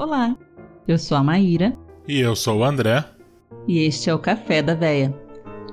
[0.00, 0.34] Olá,
[0.88, 1.74] eu sou a Maíra.
[2.08, 3.04] E eu sou o André.
[3.68, 5.14] E este é o Café da Véia,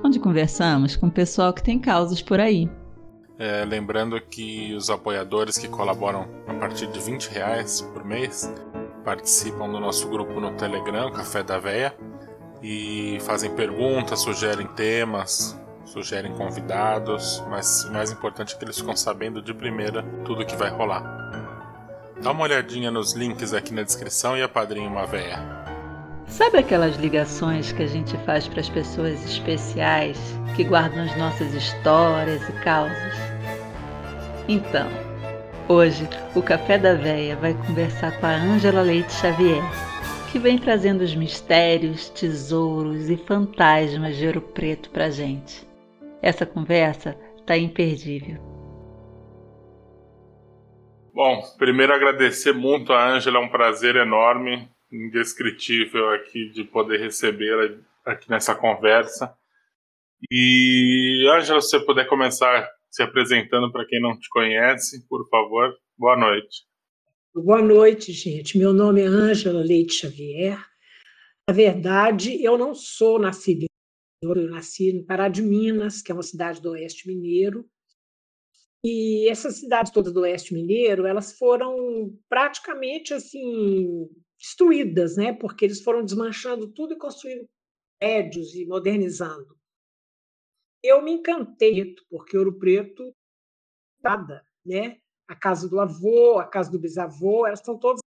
[0.04, 2.70] onde conversamos com o pessoal que tem causas por aí.
[3.38, 8.52] É, lembrando que os apoiadores que colaboram a partir de 20 reais por mês
[9.02, 11.96] participam do nosso grupo no Telegram, Café da Véia,
[12.62, 18.94] e fazem perguntas, sugerem temas, sugerem convidados, mas o mais importante é que eles ficam
[18.94, 21.47] sabendo de primeira tudo que vai rolar.
[22.22, 25.38] Dá uma olhadinha nos links aqui na descrição e apadrinhe uma véia.
[26.26, 30.18] Sabe aquelas ligações que a gente faz para as pessoas especiais
[30.56, 33.14] que guardam as nossas histórias e causas?
[34.48, 34.88] Então,
[35.68, 39.62] hoje o Café da Véia vai conversar com a Ângela Leite Xavier,
[40.32, 45.66] que vem trazendo os mistérios, tesouros e fantasmas de Ouro Preto para gente.
[46.20, 47.16] Essa conversa
[47.46, 48.57] tá imperdível.
[51.18, 57.76] Bom, primeiro agradecer muito a Ângela, é um prazer enorme, indescritível aqui de poder recebê-la
[58.04, 59.34] aqui nessa conversa.
[60.30, 65.76] E Ângela, se você puder começar se apresentando para quem não te conhece, por favor,
[65.98, 66.64] boa noite.
[67.34, 68.56] Boa noite, gente.
[68.56, 70.64] Meu nome é Ângela Leite Xavier.
[71.48, 73.68] Na verdade, eu não sou nascida em
[74.22, 77.68] eu nasci em Pará de Minas, que é uma cidade do Oeste Mineiro,
[78.84, 85.32] e essas cidades todas do Oeste Mineiro, elas foram praticamente assim destruídas, né?
[85.32, 87.48] Porque eles foram desmanchando tudo e construindo
[87.98, 89.58] prédios e modernizando.
[90.82, 93.12] Eu me encantei porque Ouro Preto
[94.02, 94.98] nada, né?
[95.26, 98.00] A casa do avô, a casa do bisavô, elas estão todas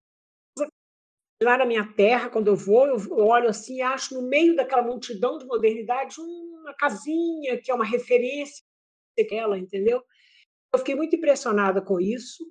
[1.42, 4.82] lá na minha terra, quando eu vou, eu olho assim e acho no meio daquela
[4.82, 8.62] multidão de modernidade uma casinha que é uma referência
[9.18, 10.02] aquela, entendeu?
[10.74, 12.44] Eu fiquei muito impressionada com isso.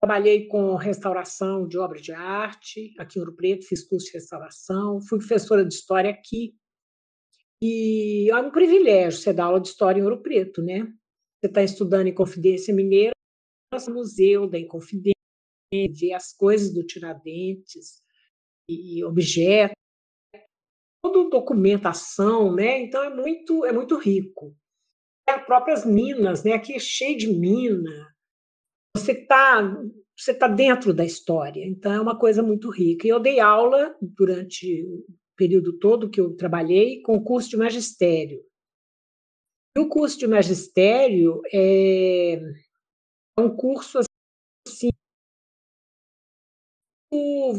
[0.00, 5.00] Trabalhei com restauração de obras de arte aqui em Ouro Preto, fiz curso de restauração,
[5.00, 6.54] fui professora de história aqui.
[7.60, 10.84] E é um privilégio você dar aula de história em Ouro Preto, né?
[11.40, 13.12] Você está estudando em Confidência Mineira,
[13.72, 15.14] no museu da Inconfidência,
[15.72, 18.02] ver as coisas do Tiradentes
[18.70, 19.74] e objetos,
[21.02, 22.78] toda documentação, né?
[22.82, 24.54] Então é muito é muito rico
[25.36, 26.52] próprias minas, né?
[26.52, 28.14] Aqui é cheio de mina.
[28.96, 29.60] Você está
[30.16, 33.06] você tá dentro da história, então é uma coisa muito rica.
[33.06, 35.04] E eu dei aula durante o
[35.36, 38.42] período todo que eu trabalhei com o curso de magistério.
[39.76, 42.40] E o curso de magistério é
[43.38, 44.00] um curso
[44.66, 44.88] assim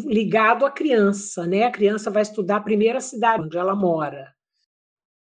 [0.06, 1.64] ligado à criança, né?
[1.64, 4.36] A criança vai estudar a primeira cidade onde ela mora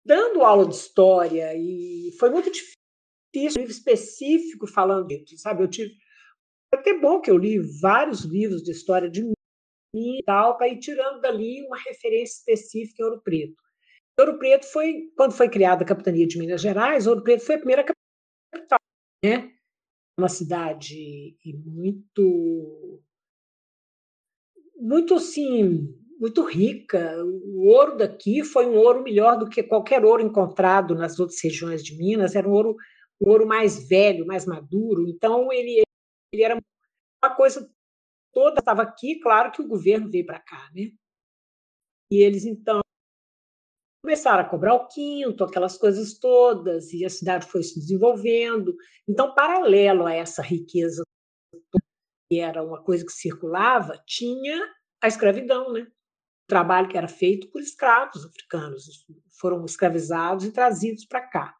[0.06, 2.76] dando aula de história e foi muito difícil,
[3.58, 5.64] um livro específico falando disso, sabe?
[5.64, 5.96] Eu tive
[6.74, 9.34] foi até bom que eu li vários livros de história de mim
[9.96, 13.56] e tal, para ir tirando dali uma referência específica em Ouro Preto.
[14.20, 17.60] Ouro Preto foi, quando foi criada a capitania de Minas Gerais, Ouro Preto foi a
[17.60, 18.80] primeira capital,
[19.24, 19.52] né?
[20.20, 21.36] Uma cidade
[21.66, 23.02] muito
[24.76, 27.16] muito assim muito rica.
[27.24, 31.84] O ouro daqui foi um ouro melhor do que qualquer ouro encontrado nas outras regiões
[31.84, 32.36] de Minas.
[32.36, 32.76] Era um ouro,
[33.22, 35.08] um ouro mais velho, mais maduro.
[35.08, 35.82] Então, ele,
[36.34, 36.60] ele era
[37.24, 37.72] uma coisa
[38.34, 38.60] toda.
[38.60, 40.70] Estava aqui, claro que o governo veio para cá.
[40.76, 40.92] Né?
[42.12, 42.82] E eles, então,
[44.04, 48.76] começaram a cobrar o quinto, aquelas coisas todas, e a cidade foi se desenvolvendo.
[49.08, 51.04] Então, paralelo a essa riqueza,
[52.30, 54.68] que era uma coisa que circulava, tinha
[55.02, 55.88] a escravidão, né?
[56.50, 59.06] Trabalho que era feito por escravos africanos,
[59.40, 61.56] foram escravizados e trazidos para cá.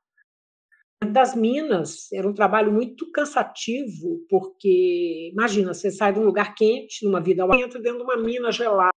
[1.14, 7.06] Das minas era um trabalho muito cansativo, porque imagina, você sai de um lugar quente,
[7.06, 8.92] numa vida entra dentro de uma mina gelada,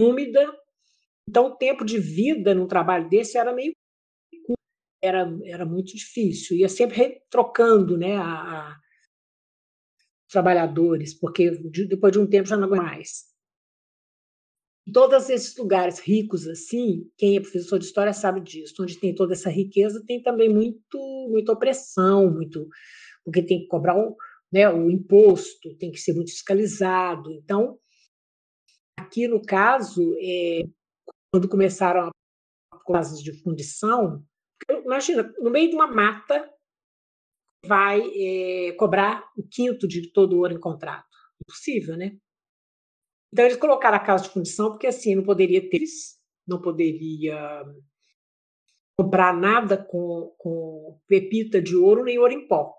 [0.00, 0.52] úmida.
[1.28, 3.72] Então o tempo de vida num trabalho desse era meio
[5.00, 8.80] era, era muito difícil, ia sempre trocando né, a, a
[10.28, 11.52] trabalhadores, porque
[11.86, 13.28] depois de um tempo já não aguenta mais
[14.92, 19.32] todos esses lugares ricos assim, quem é professor de história sabe disso, onde tem toda
[19.32, 20.98] essa riqueza, tem também muito,
[21.30, 22.66] muita opressão, muito,
[23.24, 24.16] porque tem que cobrar o,
[24.52, 27.32] né, o imposto, tem que ser muito fiscalizado.
[27.32, 27.78] Então,
[28.98, 30.62] aqui no caso, é,
[31.32, 32.10] quando começaram
[32.72, 34.24] as casas de fundição,
[34.70, 36.48] imagina, no meio de uma mata
[37.66, 41.04] vai é, cobrar o quinto de todo o ouro encontrado.
[41.42, 42.16] Impossível, né?
[43.32, 45.82] Então, eles colocaram a casa de fundição porque assim não poderia ter,
[46.46, 47.64] não poderia
[48.98, 52.74] comprar nada com, com pepita de ouro nem ouro em pó.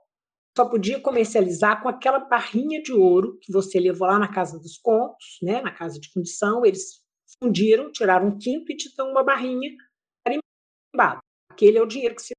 [0.57, 4.77] só podia comercializar com aquela barrinha de ouro que você levou lá na casa dos
[4.77, 7.01] contos, né, na casa de fundição, eles
[7.41, 9.71] fundiram, tiraram um quinto e te dão uma barrinha
[10.25, 11.21] carimbada.
[11.49, 12.33] Aquele é o dinheiro que se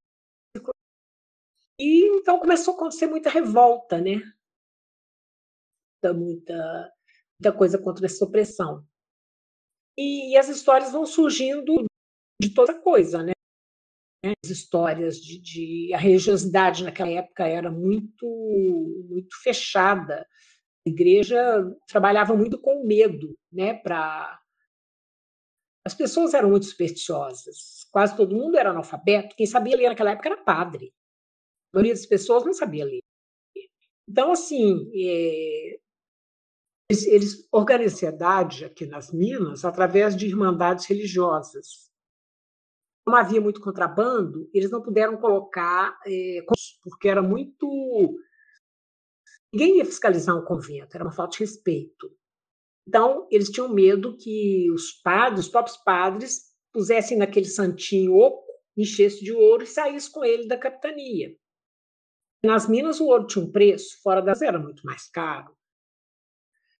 [1.79, 4.21] e então começou a acontecer muita revolta, né?
[6.03, 6.93] Muita, muita
[7.49, 8.85] coisa contra essa opressão.
[9.97, 11.85] E, e as histórias vão surgindo
[12.41, 13.31] de toda coisa, né?
[14.43, 18.25] As histórias de, de, a religiosidade naquela época era muito
[19.09, 20.27] muito fechada.
[20.85, 21.39] A igreja
[21.87, 23.75] trabalhava muito com medo, né?
[23.75, 24.39] Para
[25.85, 27.87] as pessoas eram muito supersticiosas.
[27.91, 29.35] Quase todo mundo era analfabeto.
[29.35, 30.93] Quem sabia ler naquela época era padre.
[31.73, 33.01] A maioria das pessoas não sabia ler.
[34.07, 35.79] Então, assim, é,
[36.91, 41.89] eles, eles organizam a sociedade aqui nas Minas através de irmandades religiosas.
[43.05, 46.43] Como havia muito contrabando, eles não puderam colocar, é,
[46.83, 48.19] porque era muito.
[49.53, 52.11] Ninguém ia fiscalizar um convento, era uma falta de respeito.
[52.87, 58.45] Então, eles tinham medo que os padres, os próprios padres, pusessem naquele santinho oco,
[58.77, 61.35] enchesse de ouro e saísse com ele da capitania.
[62.43, 65.55] Nas minas, o ouro tinha um preço, fora das era muito mais caro.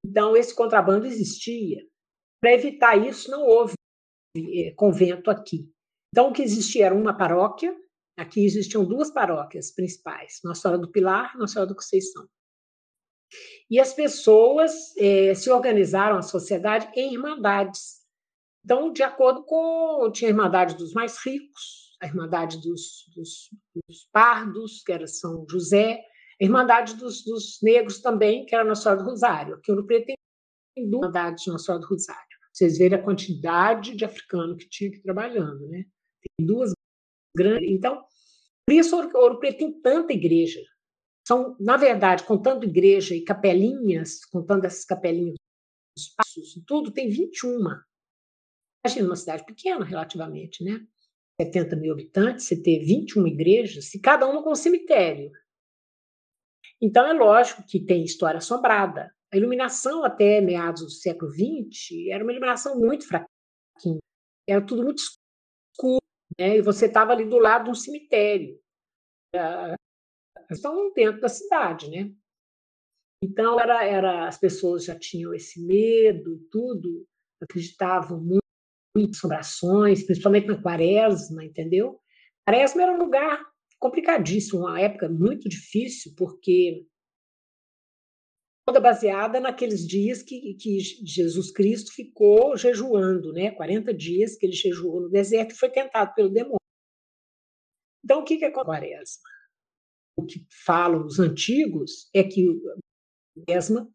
[0.06, 1.86] Então, esse contrabando existia.
[2.42, 3.74] Para evitar isso, não houve
[4.36, 5.72] eh, convento aqui.
[6.14, 7.76] Então, o que existia era uma paróquia.
[8.18, 12.28] Aqui existiam duas paróquias principais: Nossa Senhora do Pilar e Nossa Senhora do Conceição.
[13.70, 18.02] E as pessoas eh, se organizaram, a sociedade, em irmandades.
[18.66, 20.12] Então, de acordo com.
[20.12, 25.46] Tinha a irmandade dos mais ricos, a Irmandade dos, dos, dos Pardos, que era São
[25.50, 26.04] José,
[26.42, 29.56] Irmandade dos, dos, Negros também, que era Nossa Senhora do Rosário.
[29.56, 32.38] Aqui no Preto tem duas Irmandades de Nossa Senhora do Rosário.
[32.52, 35.86] Vocês verem a quantidade de africano que tinha aqui trabalhando, né?
[36.22, 36.74] Tem duas
[37.38, 37.70] grandes.
[37.70, 38.04] Então,
[38.68, 40.60] por isso Ouro Preto tem tanta igreja.
[41.28, 45.36] São, na verdade, contando igreja e capelinhas, contando essas capelinhas
[45.96, 47.60] dos passos, tudo, tem 21.
[48.84, 50.86] Imagina uma cidade pequena, relativamente, né?
[51.40, 55.32] 70 mil habitantes, você ter 21 igrejas, e cada uma com um cemitério.
[56.82, 59.14] Então, é lógico que tem história assombrada.
[59.32, 64.00] A iluminação até meados do século XX era uma iluminação muito fraquinha.
[64.50, 66.02] Era tudo muito escuro,
[66.40, 66.58] né?
[66.58, 68.60] e você estava ali do lado de um cemitério.
[70.50, 72.12] Estão dentro da cidade, né?
[73.24, 77.08] Então, era, era, as pessoas já tinham esse medo, tudo,
[77.42, 82.02] acreditavam muito assombrações, principalmente na quaresma, entendeu?
[82.46, 83.51] Quaresma era um lugar
[83.82, 86.86] complicadíssimo, uma época muito difícil, porque
[88.64, 93.50] toda baseada naqueles dias que, que Jesus Cristo ficou jejuando, né?
[93.50, 96.58] 40 dias que ele jejuou no deserto e foi tentado pelo demônio.
[98.06, 99.30] Então, o que, que é quaresma?
[100.16, 103.92] O que falam os antigos é que a quaresma,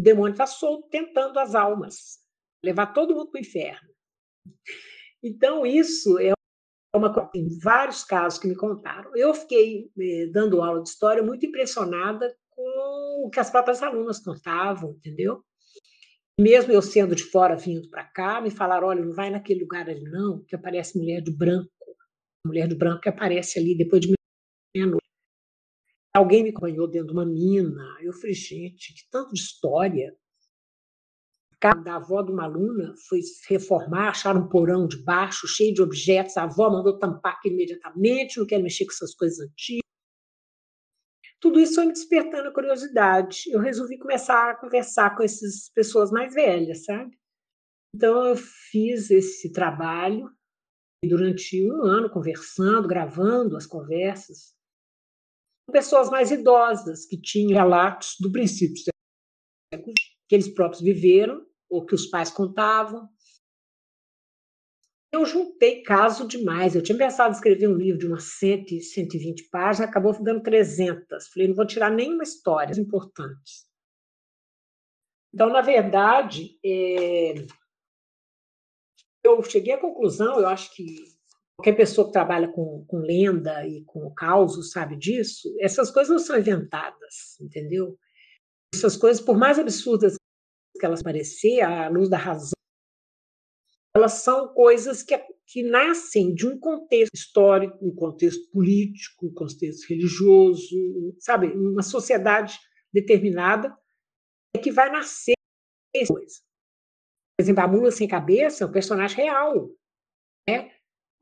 [0.00, 2.18] o demônio está solto tentando as almas
[2.64, 3.94] levar todo mundo para o inferno.
[5.22, 6.32] Então, isso é
[6.98, 9.10] uma coisa, tem vários casos que me contaram.
[9.14, 14.18] Eu fiquei eh, dando aula de história muito impressionada com o que as próprias alunas
[14.18, 15.42] contavam, entendeu?
[16.38, 19.88] Mesmo eu sendo de fora, vindo para cá, me falaram: olha, não vai naquele lugar
[19.88, 21.70] ali, não, que aparece mulher de branco.
[22.46, 24.14] Mulher de branco que aparece ali depois de
[24.74, 25.04] meia-noite.
[26.14, 27.98] Alguém me acompanhou dentro de uma mina.
[28.00, 30.16] Eu falei, gente, que tanto de história
[31.60, 35.82] casa da avó de uma aluna foi reformar, acharam um porão de baixo, cheio de
[35.82, 36.36] objetos.
[36.36, 39.82] A avó mandou tampar aquilo imediatamente, não quero mexer com essas coisas antigas.
[41.38, 43.44] Tudo isso foi me despertando a curiosidade.
[43.50, 47.18] Eu resolvi começar a conversar com essas pessoas mais velhas, sabe?
[47.94, 50.30] Então, eu fiz esse trabalho
[51.04, 54.54] durante um ano, conversando, gravando as conversas
[55.66, 58.92] com pessoas mais idosas, que tinham relatos do princípio
[60.30, 63.08] que eles próprios viveram ou que os pais contavam.
[65.12, 66.74] Eu juntei caso demais.
[66.74, 71.28] Eu tinha pensado em escrever um livro de umas 100, 120 páginas, acabou dando 300.
[71.28, 73.68] Falei, não vou tirar nenhuma história importante.
[75.32, 77.34] Então, na verdade, é...
[79.24, 80.96] eu cheguei à conclusão, eu acho que
[81.56, 86.18] qualquer pessoa que trabalha com, com lenda e com causos sabe disso, essas coisas não
[86.18, 87.96] são inventadas, entendeu?
[88.74, 90.16] Essas coisas, por mais absurdas
[90.80, 92.58] que elas parecer, à luz da razão,
[93.94, 99.86] elas são coisas que, que nascem de um contexto histórico, um contexto político, um contexto
[99.88, 101.48] religioso, sabe?
[101.48, 102.58] Uma sociedade
[102.92, 103.76] determinada
[104.62, 105.34] que vai nascer
[105.94, 106.36] essa coisa.
[107.36, 109.70] Por exemplo, a mula sem cabeça é um personagem real.
[110.48, 110.70] Né?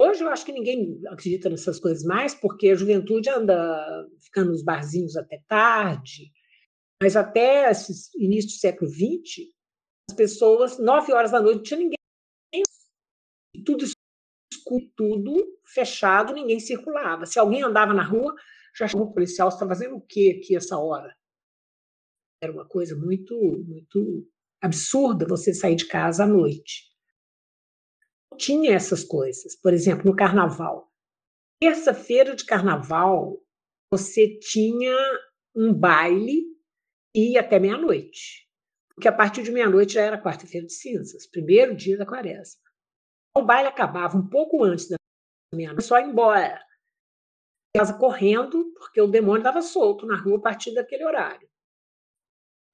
[0.00, 4.62] Hoje eu acho que ninguém acredita nessas coisas mais, porque a juventude anda ficando nos
[4.62, 6.30] barzinhos até tarde,
[7.02, 9.48] mas até esse início do século XX,
[10.10, 12.62] as pessoas, nove horas da noite, não tinha ninguém,
[13.64, 13.84] tudo
[14.52, 17.26] escuro, tudo fechado, ninguém circulava.
[17.26, 18.34] Se alguém andava na rua,
[18.76, 21.14] já chamou o policial, está fazendo o quê aqui essa hora?
[22.42, 23.34] Era uma coisa muito,
[23.66, 24.28] muito
[24.62, 26.88] absurda você sair de casa à noite
[28.38, 29.56] tinha essas coisas.
[29.60, 30.90] Por exemplo, no carnaval.
[31.60, 33.36] Terça-feira de carnaval,
[33.92, 34.96] você tinha
[35.54, 36.44] um baile
[37.14, 38.48] e ia até meia-noite.
[38.94, 42.60] Porque a partir de meia-noite já era quarta-feira de cinzas, primeiro dia da quaresma.
[43.36, 44.96] O baile acabava um pouco antes da
[45.54, 46.60] meia-noite, só ir embora.
[47.76, 51.48] Casa correndo, porque o demônio estava solto na rua a partir daquele horário.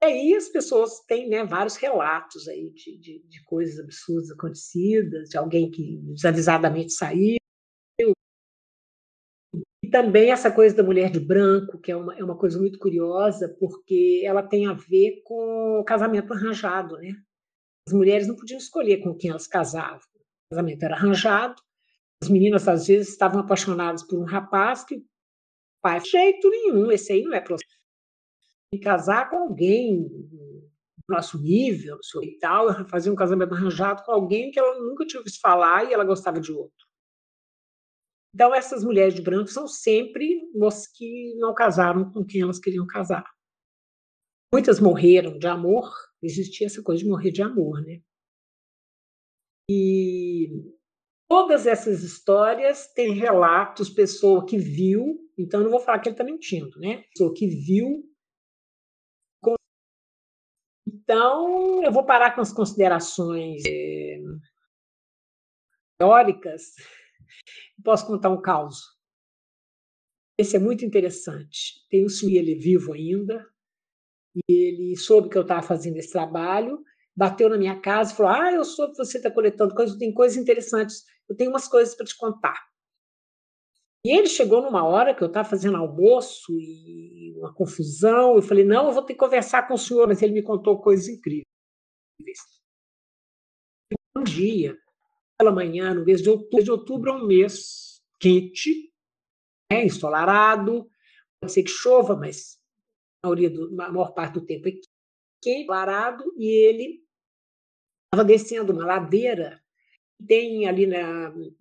[0.03, 5.29] E aí as pessoas têm né, vários relatos aí de, de, de, coisas absurdas acontecidas,
[5.31, 7.37] de alguém que desavisadamente saiu.
[9.94, 13.48] Também essa coisa da mulher de branco, que é uma, é uma coisa muito curiosa,
[13.60, 16.96] porque ela tem a ver com o casamento arranjado.
[16.96, 17.14] Né?
[17.86, 20.00] As mulheres não podiam escolher com quem elas casavam.
[20.00, 21.62] O casamento era arranjado.
[22.20, 25.00] As meninas, às vezes, estavam apaixonadas por um rapaz que,
[25.80, 27.78] pai, de jeito nenhum, esse aí não é processo
[28.74, 30.72] e casar com alguém do
[31.08, 35.38] nosso nível, e tal, fazer um casamento arranjado com alguém que ela nunca tinha ouvido
[35.40, 36.84] falar e ela gostava de outro.
[38.35, 42.87] Então, essas mulheres de branco são sempre as que não casaram com quem elas queriam
[42.87, 43.25] casar.
[44.53, 45.88] Muitas morreram de amor,
[46.23, 48.00] existia essa coisa de morrer de amor, né?
[49.71, 50.49] E
[51.29, 56.14] todas essas histórias têm relatos, pessoa que viu, então eu não vou falar que ele
[56.14, 57.05] está mentindo, né?
[57.12, 58.05] Pessoa que viu
[60.87, 64.19] então, eu vou parar com as considerações é,
[65.99, 66.75] teóricas.
[67.83, 68.81] Posso contar um caos.
[70.38, 71.87] Esse é muito interessante.
[71.88, 73.47] Tem um senhor ele vivo ainda,
[74.49, 76.83] e ele soube que eu estava fazendo esse trabalho,
[77.17, 80.12] bateu na minha casa e falou: Ah, eu soube que você está coletando coisas, tem
[80.12, 82.61] coisas interessantes, eu tenho umas coisas para te contar.
[84.05, 88.37] E ele chegou numa hora que eu estava fazendo almoço e uma confusão.
[88.37, 90.81] Eu falei: não, eu vou ter que conversar com o senhor, mas ele me contou
[90.81, 91.47] coisas incríveis.
[94.17, 94.76] Um dia,
[95.38, 98.93] pela manhã, no mês de outubro, de outubro é um mês quente,
[99.71, 100.88] né, ensolarado,
[101.41, 102.59] pode ser que chova, mas
[103.23, 104.88] a, maioria do, a maior parte do tempo é quente,
[105.62, 107.05] ensolarado, e ele
[108.07, 109.61] estava descendo uma ladeira
[110.26, 110.88] tem ali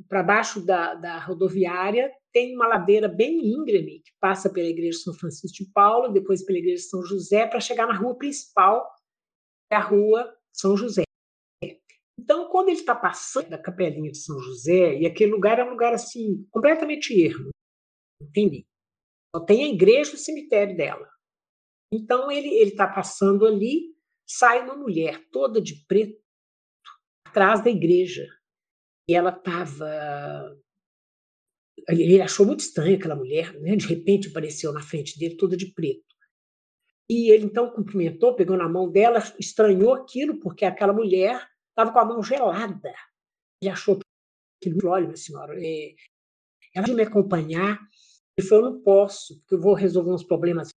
[0.07, 5.03] para baixo da, da rodoviária tem uma ladeira bem íngreme que passa pela igreja de
[5.03, 8.83] São Francisco de Paulo, depois pela igreja de São José, para chegar na rua principal,
[9.69, 11.03] que é a rua São José.
[12.23, 15.71] Então, quando ele está passando da capelinha de São José, e aquele lugar é um
[15.71, 17.49] lugar assim, completamente ermo,
[18.21, 18.65] entendi.
[19.35, 21.05] Só tem a igreja e o cemitério dela.
[21.91, 23.93] Então, ele está passando ali,
[24.25, 26.17] sai uma mulher toda de preto,
[27.27, 28.25] atrás da igreja.
[29.09, 30.57] E ela estava
[31.89, 33.75] ele achou muito estranho aquela mulher, né?
[33.75, 36.05] de repente apareceu na frente dele toda de preto.
[37.09, 41.99] E ele então cumprimentou, pegou na mão dela, estranhou aquilo, porque aquela mulher estava com
[41.99, 42.93] a mão gelada.
[43.61, 43.99] Ele achou
[44.61, 45.95] que, olha, minha senhora, é,
[46.75, 47.79] ela vai me acompanhar.
[48.37, 50.69] Ele falou, eu não posso, porque eu vou resolver uns problemas,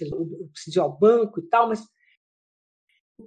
[0.00, 1.84] eu preciso ir ao banco e tal, mas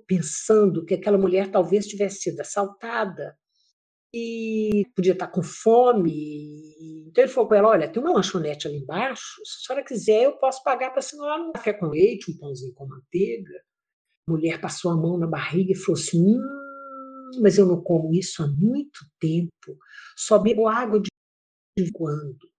[0.08, 3.38] pensando que aquela mulher talvez tivesse sido assaltada,
[4.14, 7.08] e podia estar com fome.
[7.08, 10.24] Então ele falou com ela: Olha, tem uma lanchonete ali embaixo, se a senhora quiser,
[10.24, 13.54] eu posso pagar para a senhora um café com leite, um pãozinho com manteiga.
[14.28, 16.42] A mulher passou a mão na barriga e falou assim: hum,
[17.42, 19.78] Mas eu não como isso há muito tempo,
[20.18, 21.10] só bebo água de
[21.92, 22.54] quando.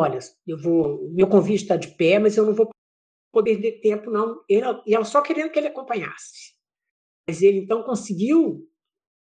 [0.00, 2.70] Olha, eu vou, meu convite está de pé, mas eu não vou
[3.32, 4.44] poder perder tempo, não.
[4.48, 6.54] e ela só querendo que ele acompanhasse.
[7.28, 8.68] Mas ele então conseguiu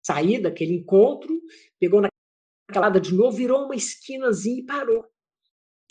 [0.06, 1.42] sair daquele encontro,
[1.80, 5.06] pegou naquela lada de novo, virou uma esquinazinha e parou.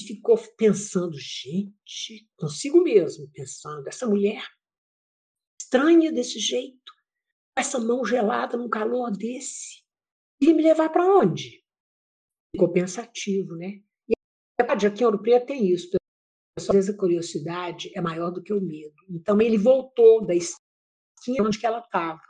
[0.00, 4.42] Ficou pensando, gente, consigo mesmo, pensando, essa mulher
[5.60, 6.92] estranha desse jeito,
[7.56, 9.82] essa mão gelada num calor desse,
[10.40, 11.62] ia me levar para onde?
[12.54, 13.82] Ficou pensativo, né?
[14.08, 14.12] E
[14.60, 15.90] a verdade, aqui em Ouro Preto tem isso.
[16.58, 18.94] Às vezes a curiosidade é maior do que o medo.
[19.08, 22.20] Então ele voltou da esquina onde ela estava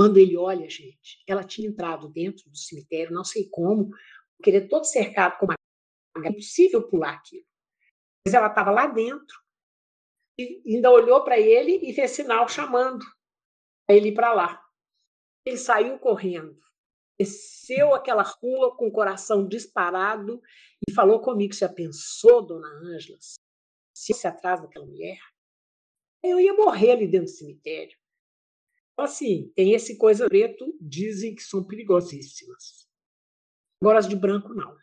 [0.00, 3.90] quando ele olha, gente, ela tinha entrado dentro do cemitério, não sei como,
[4.34, 5.54] porque ele é todo cercado com uma
[6.24, 7.44] é impossível pular aquilo.
[8.24, 9.38] Mas ela estava lá dentro
[10.38, 13.04] e ainda olhou para ele e fez sinal chamando
[13.92, 14.62] ele para lá.
[15.44, 16.58] Ele saiu correndo.
[17.18, 20.40] desceu aquela rua com o coração disparado
[20.88, 23.18] e falou comigo: já pensou, dona Ângela,
[23.94, 25.18] se fosse atrás daquela mulher?
[26.22, 27.98] Eu ia morrer ali dentro do cemitério.
[28.92, 32.86] Então, assim, tem esse coisa preto, dizem que são perigosíssimas.
[33.82, 34.76] Agora as de branco, não.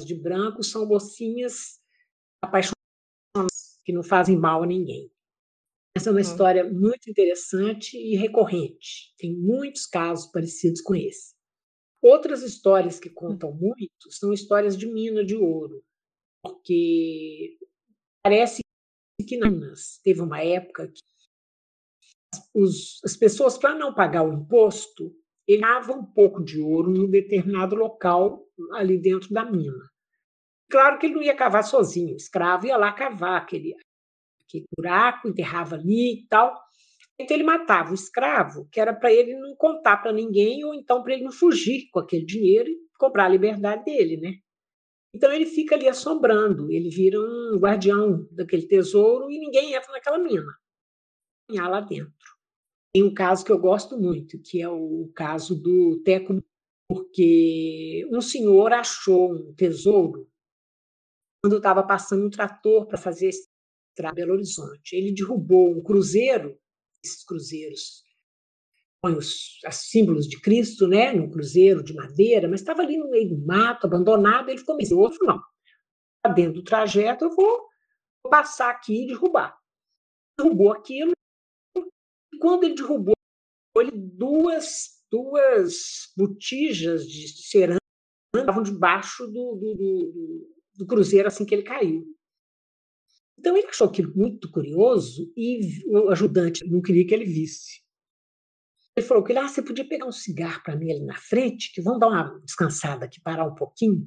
[0.00, 1.78] As de branco são mocinhas
[2.42, 5.12] apaixonadas que não fazem mal a ninguém.
[5.96, 6.22] Essa é uma hum.
[6.22, 9.14] história muito interessante e recorrente.
[9.18, 11.34] Tem muitos casos parecidos com esse.
[12.02, 15.84] Outras histórias que contam muito são histórias de mina de ouro,
[16.42, 17.58] porque
[18.22, 18.62] parece
[19.26, 21.02] que Minas teve uma época que
[22.54, 25.14] os, as pessoas, para não pagar o imposto,
[25.60, 29.90] davam um pouco de ouro em um determinado local ali dentro da mina.
[30.70, 33.74] Claro que ele não ia cavar sozinho, o escravo ia lá cavar aquele,
[34.50, 36.54] aquele buraco, enterrava ali e tal.
[37.18, 41.02] Então ele matava o escravo, que era para ele não contar para ninguém, ou então
[41.02, 44.34] para ele não fugir com aquele dinheiro e cobrar a liberdade dele, né?
[45.14, 50.18] Então ele fica ali assombrando, ele vira um guardião daquele tesouro e ninguém entra naquela
[50.18, 50.52] mina.
[51.58, 52.14] Há lá dentro.
[52.94, 56.40] Tem um caso que eu gosto muito, que é o caso do Teco,
[56.88, 60.28] porque um senhor achou um tesouro
[61.42, 63.30] quando estava passando um trator para fazer
[63.98, 64.94] em Belo Horizonte.
[64.94, 66.58] Ele derrubou um cruzeiro,
[67.02, 68.02] esses cruzeiros
[69.02, 73.08] põe os, os, símbolos de Cristo, né, num cruzeiro de madeira, mas estava ali no
[73.08, 75.40] meio do mato, abandonado, ele ficou meio outro não.
[76.22, 77.66] Tá dentro do trajeto, eu vou,
[78.22, 79.56] vou passar aqui e derrubar.
[80.38, 81.12] Derrubou aquilo,
[81.76, 83.14] e quando ele derrubou,
[83.78, 87.80] ele duas, duas botijas de cerâmica
[88.36, 92.04] estavam debaixo do, do, do, do cruzeiro assim que ele caiu.
[93.40, 97.80] Então ele achou aquilo muito curioso e o ajudante não queria que ele visse.
[98.94, 101.72] Ele falou que ele, ah, você podia pegar um cigarro para mim ali na frente,
[101.72, 104.06] que vamos dar uma descansada aqui, parar um pouquinho.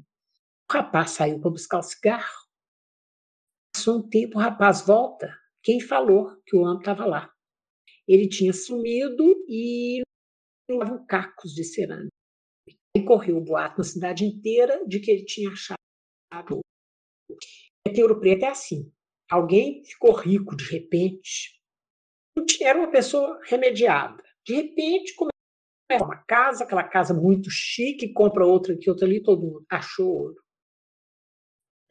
[0.69, 2.47] O rapaz saiu para buscar o cigarro.
[3.75, 5.35] Passou um tempo, o rapaz volta.
[5.63, 7.33] Quem falou que o homem estava lá?
[8.07, 10.03] Ele tinha sumido e
[10.69, 12.13] levavam cacos de cerâmica.
[12.95, 16.59] E correu o boato na cidade inteira de que ele tinha achado.
[17.87, 18.93] Aqui em Ouro Preto é assim.
[19.33, 21.59] Alguém ficou rico de repente.
[22.61, 24.21] Era uma pessoa remediada.
[24.45, 29.41] De repente, começa uma casa, aquela casa muito chique, compra outra aqui, outra ali, todo
[29.41, 30.43] mundo achou ouro.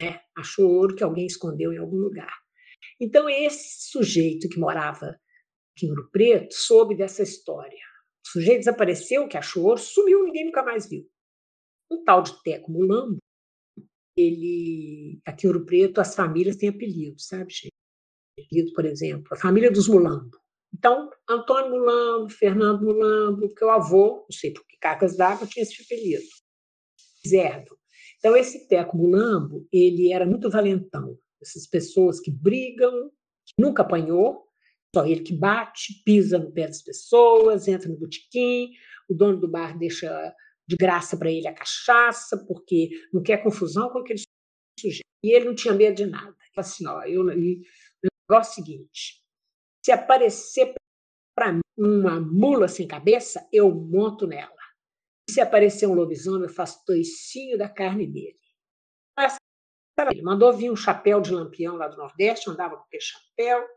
[0.01, 2.33] É, achou ouro que alguém escondeu em algum lugar.
[2.97, 5.07] Então, esse sujeito que morava
[5.75, 7.83] aqui em Ouro Preto soube dessa história.
[8.25, 11.05] O sujeito desapareceu, que achou ouro, sumiu, ninguém nunca mais viu.
[11.91, 13.17] Um tal de Teco Mulambo,
[14.15, 17.71] ele, aqui em Ouro Preto, as famílias têm apelido, sabe, gente?
[18.39, 20.37] Apelido, por exemplo, a família dos Mulambo.
[20.73, 25.63] Então, Antônio Mulambo, Fernando Mulambo, porque o avô, não sei por que cargas d'água, tinha
[25.63, 26.23] esse apelido,
[27.27, 27.77] Zerdo.
[28.17, 31.17] Então, esse Teco Mulambo, ele era muito valentão.
[31.41, 33.11] Essas pessoas que brigam,
[33.45, 34.47] que nunca apanhou,
[34.95, 38.71] só ele que bate, pisa no pé das pessoas, entra no botequim,
[39.09, 40.33] o dono do bar deixa
[40.67, 44.21] de graça para ele a cachaça, porque não quer confusão com aquele
[44.79, 45.03] sujeito.
[45.23, 46.35] E ele não tinha medo de nada.
[46.57, 47.61] Assim, ó, eu, e,
[48.03, 49.23] o negócio é o seguinte,
[49.83, 50.73] se aparecer
[51.35, 54.53] para mim uma mula sem cabeça, eu monto nela.
[55.29, 58.39] Se aparecer um lobisomem, eu faço toicinho da carne dele.
[60.11, 63.67] Ele mandou vir um chapéu de lampião lá do Nordeste, andava com aquele chapéu.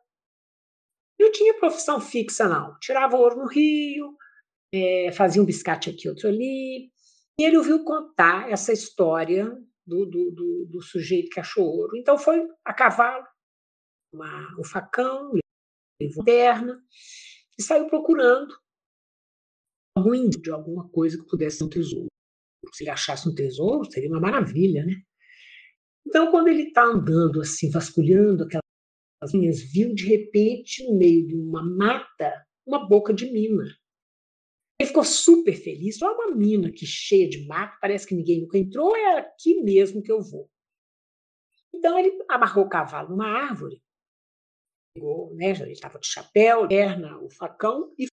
[1.18, 2.78] Não tinha profissão fixa, não.
[2.78, 4.16] Tirava ouro no Rio,
[4.84, 6.90] é, fazia um biscate aqui, outro ali.
[7.38, 9.50] E ele ouviu contar essa história
[9.86, 11.96] do, do, do, do sujeito que achou ouro.
[11.96, 13.24] Então foi a cavalo,
[14.12, 15.32] uma, um facão,
[16.16, 16.82] moderna,
[17.58, 18.54] e saiu procurando
[19.96, 22.06] algum de alguma coisa que pudesse ser um tesouro.
[22.74, 24.94] Se ele achasse um tesouro, seria uma maravilha, né?
[26.06, 31.34] Então, quando ele está andando assim, vasculhando aquelas linhas, viu de repente, no meio de
[31.34, 33.64] uma mata, uma boca de mina.
[34.78, 36.00] Ele ficou super feliz.
[36.02, 40.02] Olha uma mina aqui cheia de mato, parece que ninguém nunca entrou, é aqui mesmo
[40.02, 40.50] que eu vou.
[41.74, 43.80] Então ele amarrou o cavalo numa árvore
[44.96, 48.06] pegou, né, ele estava de chapéu, perna, o facão e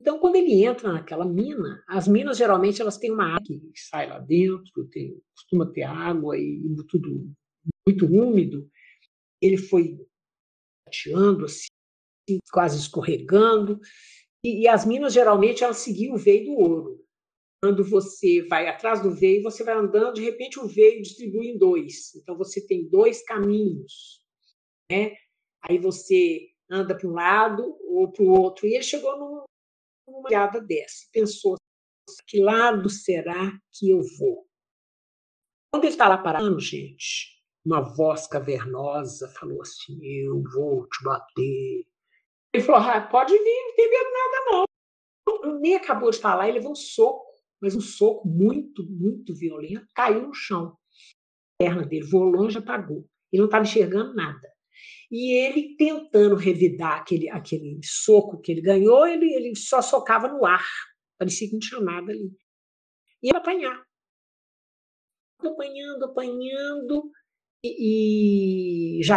[0.00, 4.08] então, quando ele entra naquela mina, as minas geralmente elas têm uma água que sai
[4.08, 7.32] lá dentro, tem, costuma ter água e tudo
[7.86, 8.68] muito úmido.
[9.40, 9.96] Ele foi
[10.84, 11.68] tateando assim,
[12.50, 13.78] quase escorregando.
[14.44, 17.04] E, e, as minas geralmente elas seguiam o veio do ouro.
[17.62, 21.58] Quando você vai atrás do veio, você vai andando, de repente o veio distribui em
[21.58, 22.14] dois.
[22.16, 24.22] Então você tem dois caminhos
[24.92, 25.16] né?
[25.62, 28.66] Aí você anda para um lado ou para o outro.
[28.66, 29.44] E ele chegou numa
[30.06, 31.56] olhada dessa, pensou
[32.26, 34.46] que lado será que eu vou?
[35.72, 41.86] Quando ele está lá parando, gente, uma voz cavernosa falou assim: Eu vou te bater.
[42.52, 45.60] Ele falou: ah, Pode vir, não tem medo nada, não.
[45.60, 47.24] Nem acabou de falar, ele levou um soco,
[47.60, 50.76] mas um soco muito, muito violento, caiu no chão.
[51.60, 53.06] A perna dele voou longe, apagou.
[53.32, 54.52] Ele não estava enxergando nada.
[55.10, 60.44] E ele tentando revidar aquele, aquele soco que ele ganhou, ele, ele só socava no
[60.44, 60.66] ar.
[61.18, 62.32] Parecia que não tinha nada ali.
[63.22, 63.82] E ia apanhar.
[65.38, 67.10] Apanhando, apanhando,
[67.64, 69.16] e, e já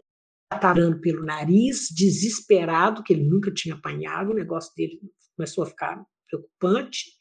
[0.53, 4.99] estava dando pelo nariz, desesperado, que ele nunca tinha apanhado, o negócio dele
[5.35, 7.11] começou a ficar preocupante.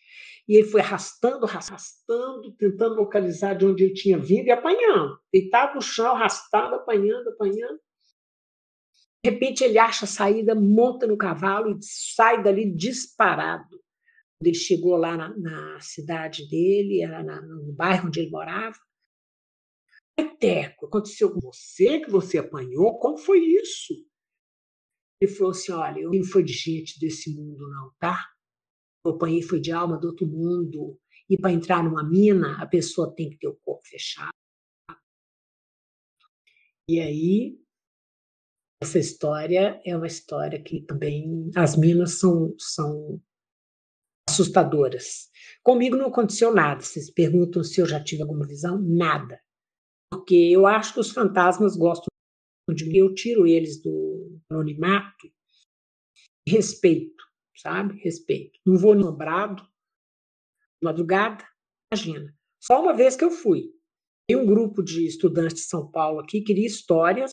[0.46, 5.18] E ele foi arrastando, arrastando, tentando localizar de onde ele tinha vindo e apanhando.
[5.32, 7.78] Deitado no chão, arrastado, apanhando, apanhando.
[9.24, 13.70] De repente ele acha a saída, monta no cavalo e sai dali disparado.
[14.38, 18.76] Quando ele chegou lá na, na cidade dele, era na, no bairro onde ele morava,
[20.38, 22.98] Teco, aconteceu com você que você apanhou?
[22.98, 23.94] Como foi isso?
[25.20, 28.22] Ele falou assim: olha, eu não fui de gente desse mundo, não, tá?
[29.04, 30.98] Eu apanhei foi de alma do outro mundo.
[31.28, 34.30] E para entrar numa mina, a pessoa tem que ter o corpo fechado.
[36.86, 37.58] E aí,
[38.82, 43.18] essa história é uma história que também as minas são, são
[44.28, 45.30] assustadoras.
[45.62, 46.82] Comigo não aconteceu nada.
[46.82, 48.78] Vocês perguntam se eu já tive alguma visão?
[48.78, 49.40] Nada.
[50.14, 52.06] Porque eu acho que os fantasmas gostam
[52.72, 52.98] de mim.
[52.98, 55.28] Eu tiro eles do anonimato.
[56.48, 57.24] Respeito,
[57.56, 58.00] sabe?
[58.00, 58.60] Respeito.
[58.64, 59.66] Não vou nombrado,
[60.82, 61.44] madrugada,
[61.92, 62.32] imagina.
[62.62, 63.72] Só uma vez que eu fui.
[64.28, 67.30] Tem um grupo de estudantes de São Paulo aqui queria histórias,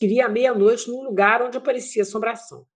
[0.00, 2.66] queria meia-noite num lugar onde aparecia assombração.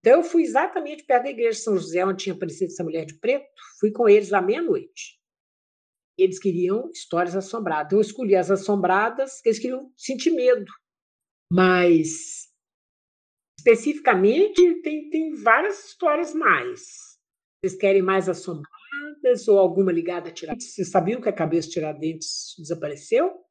[0.00, 3.06] Então eu fui exatamente perto da igreja de São José, onde tinha aparecido essa mulher
[3.06, 3.46] de preto,
[3.78, 5.21] fui com eles lá meia-noite.
[6.18, 7.92] Eles queriam histórias assombradas.
[7.92, 10.70] Eu escolhi as assombradas, que eles queriam sentir medo.
[11.50, 12.50] Mas
[13.58, 17.18] especificamente tem, tem várias histórias mais.
[17.60, 20.74] Vocês querem mais assombradas ou alguma ligada a Tiradentes?
[20.74, 23.42] Vocês sabiam que a cabeça de Tiradentes desapareceu?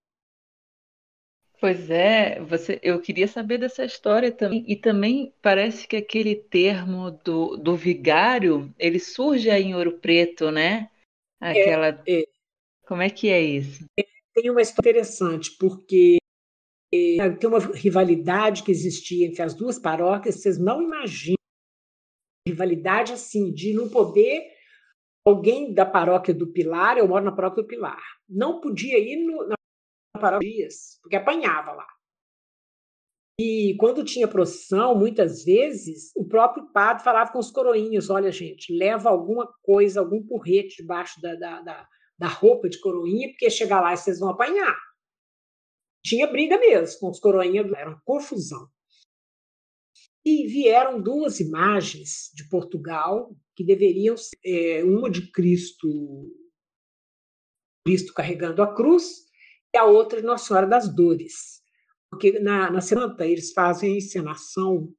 [1.62, 4.66] Pois é, você, eu queria saber dessa história também.
[4.68, 10.50] E também parece que aquele termo do, do vigário, ele surge aí em Ouro Preto,
[10.50, 10.90] né?
[11.40, 11.90] Aquela.
[12.08, 12.24] É, é.
[12.92, 13.86] Como é que é isso?
[14.36, 16.18] Tem uma história interessante, porque
[16.94, 21.38] é, tem uma rivalidade que existia entre as duas paróquias, vocês não imaginam
[22.46, 24.44] rivalidade assim, de não poder
[25.26, 29.48] alguém da paróquia do Pilar, eu moro na paróquia do Pilar, não podia ir no,
[29.48, 29.56] na
[30.20, 30.68] paróquia
[31.02, 31.88] porque apanhava lá.
[33.40, 38.78] E quando tinha procissão, muitas vezes, o próprio padre falava com os coroinhos: olha, gente,
[38.78, 41.88] leva alguma coisa, algum porrete debaixo da, da, da,
[42.22, 44.78] da roupa de coroinha, porque chegar lá e vocês vão apanhar.
[46.06, 48.70] Tinha briga mesmo com os coroinhas, era uma confusão.
[50.24, 56.32] E vieram duas imagens de Portugal que deveriam ser é, uma de Cristo,
[57.84, 59.26] Cristo carregando a cruz,
[59.74, 61.64] e a outra de Nossa Senhora das Dores.
[62.08, 64.94] Porque na, na Santa eles fazem a encenação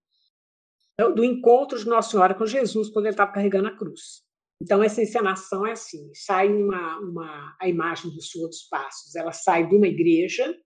[1.14, 4.24] do encontro de Nossa Senhora com Jesus quando ele estava carregando a cruz.
[4.62, 9.32] Então, essa encenação é assim: sai uma, uma, a imagem do Senhor dos Passos, ela
[9.32, 10.56] sai de uma igreja,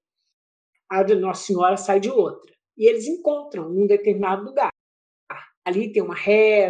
[0.86, 4.70] a de Nossa Senhora sai de outra e eles encontram num determinado lugar.
[5.66, 6.68] Ali tem uma reza.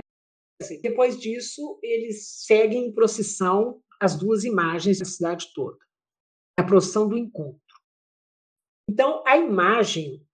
[0.81, 5.79] Depois disso, eles seguem em procissão as duas imagens da cidade toda.
[6.57, 7.61] A procissão do encontro.
[8.89, 10.25] Então, a imagem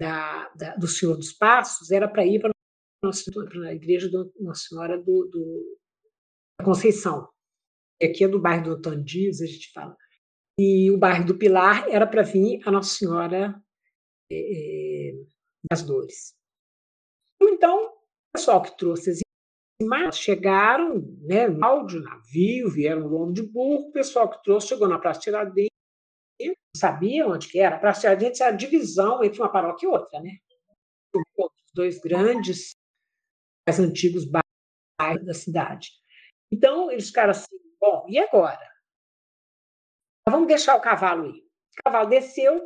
[0.00, 2.50] da, da, do Senhor dos Passos era para ir para
[3.68, 5.79] a igreja da Nossa Senhora do, do,
[6.62, 7.28] Conceição.
[8.02, 9.96] Aqui é do bairro do Antônio a gente fala.
[10.58, 13.54] E o bairro do Pilar era para vir a Nossa Senhora
[14.30, 15.12] é,
[15.70, 16.34] das dores.
[17.40, 17.98] Então, o
[18.36, 19.20] pessoal que trouxe as
[19.80, 24.88] imagens chegaram, né, no áudio, navio, vieram lombo de burro, o pessoal que trouxe chegou
[24.88, 25.70] na Praça Tiradentes,
[26.76, 27.76] sabia onde que era.
[27.76, 30.36] A Praça Tiradentes era a divisão entre uma paróquia e outra, né?
[31.14, 32.74] Os dois grandes,
[33.66, 35.90] mais antigos bairros da cidade.
[36.52, 38.68] Então, eles ficaram assim, bom, e agora?
[40.28, 41.40] Vamos deixar o cavalo ir.
[41.40, 42.60] O cavalo desceu,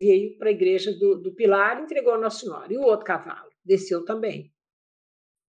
[0.00, 2.72] veio para a igreja do, do Pilar entregou a Nossa Senhora.
[2.72, 4.52] E o outro cavalo desceu também.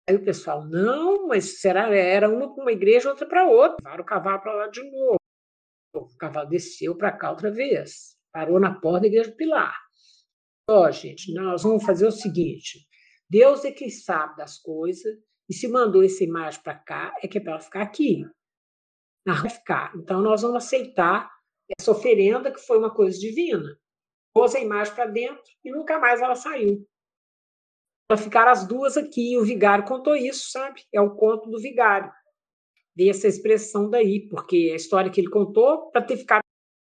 [0.09, 3.77] Aí o pessoal, não, mas será era uma para uma igreja, outra para outra.
[3.85, 5.19] Levaram o cavalo para lá de novo.
[5.95, 8.17] O cavalo desceu para cá outra vez.
[8.33, 9.77] Parou na porta da igreja do Pilar.
[10.71, 12.87] Ó, oh, gente, nós vamos fazer o seguinte:
[13.29, 17.39] Deus é quem sabe das coisas, E se mandou essa imagem para cá, é que
[17.39, 18.25] é para ela ficar aqui.
[19.27, 19.93] Vai ficar.
[19.97, 21.31] Então, nós vamos aceitar
[21.79, 23.79] essa oferenda, que foi uma coisa divina.
[24.35, 26.87] Pôs a imagem para dentro e nunca mais ela saiu.
[28.07, 29.33] Para ficar as duas aqui.
[29.33, 30.83] E o vigário contou isso, sabe?
[30.93, 32.11] É o conto do vigário.
[32.95, 36.43] Dei essa expressão daí, porque a história que ele contou para ter ficado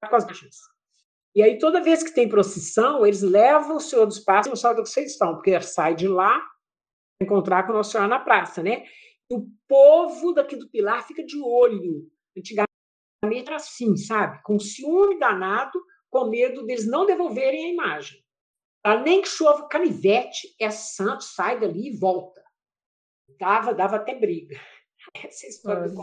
[0.08, 0.56] com as imagens.
[1.34, 4.82] E aí, toda vez que tem procissão, eles levam o Senhor dos Passos no salto
[4.82, 6.42] que vocês estão, porque sai de lá
[7.22, 8.84] encontrar com Nossa Senhora na praça, né?
[9.30, 12.10] O povo daqui do Pilar fica de olho.
[12.36, 14.42] Antigamente era assim, sabe?
[14.42, 15.80] Com ciúme danado,
[16.10, 18.22] com medo deles não devolverem a imagem.
[19.04, 22.42] Nem que chova canivete, é santo, sai dali e volta.
[23.38, 24.60] Dava, dava até briga.
[25.24, 26.02] Essa é a história do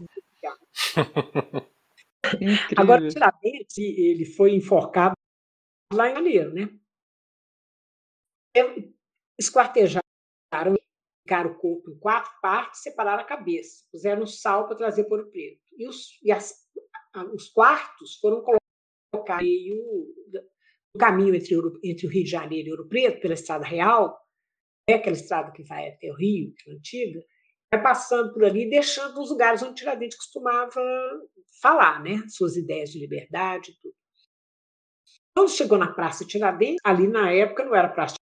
[2.77, 5.15] Agora, Tiradentes, ele foi enforcado
[5.93, 6.69] lá em Alheiro, né?
[9.39, 10.08] Esquartejaram,
[11.29, 15.29] ficaram o corpo em quatro partes, separaram a cabeça, puseram sal para trazer para o
[15.29, 15.61] preto.
[15.77, 16.55] E os, e as,
[17.35, 18.59] os quartos foram colocados
[19.13, 24.19] no caminho entre, entre o Rio de Janeiro e Ouro Preto, pela Estrada Real,
[24.89, 27.23] é aquela estrada que vai até o Rio, que é antiga,
[27.71, 30.81] vai passando por ali, deixando os lugares onde Tiradentes costumava
[31.61, 32.23] falar, né?
[32.27, 33.93] Suas ideias de liberdade e tudo.
[35.37, 38.15] Quando chegou na Praça Tiradentes, ali na época não era Praça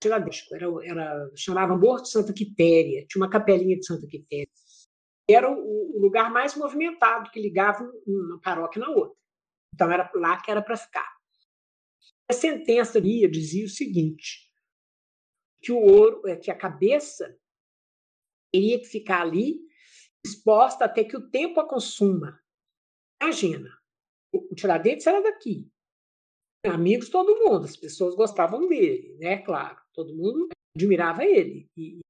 [0.00, 4.48] Tiradentes, era, era, chamava Morro de Santa Quitéria, tinha uma capelinha de Santa Quitéria.
[5.28, 9.16] Era o, o lugar mais movimentado que ligava uma paróquia na outra.
[9.74, 11.08] Então era lá que era para ficar.
[12.28, 14.50] A sentença ali dizia o seguinte:
[15.62, 17.38] que o ouro, é, que a cabeça
[18.52, 19.60] teria que ficar ali
[20.24, 22.40] exposta até que o tempo a consuma.
[23.22, 23.70] Imagina,
[24.32, 25.70] o Tiradentes era daqui,
[26.68, 29.38] amigos todo mundo, as pessoas gostavam dele, né?
[29.38, 31.66] Claro, todo mundo admirava ele.
[31.76, 32.00] E,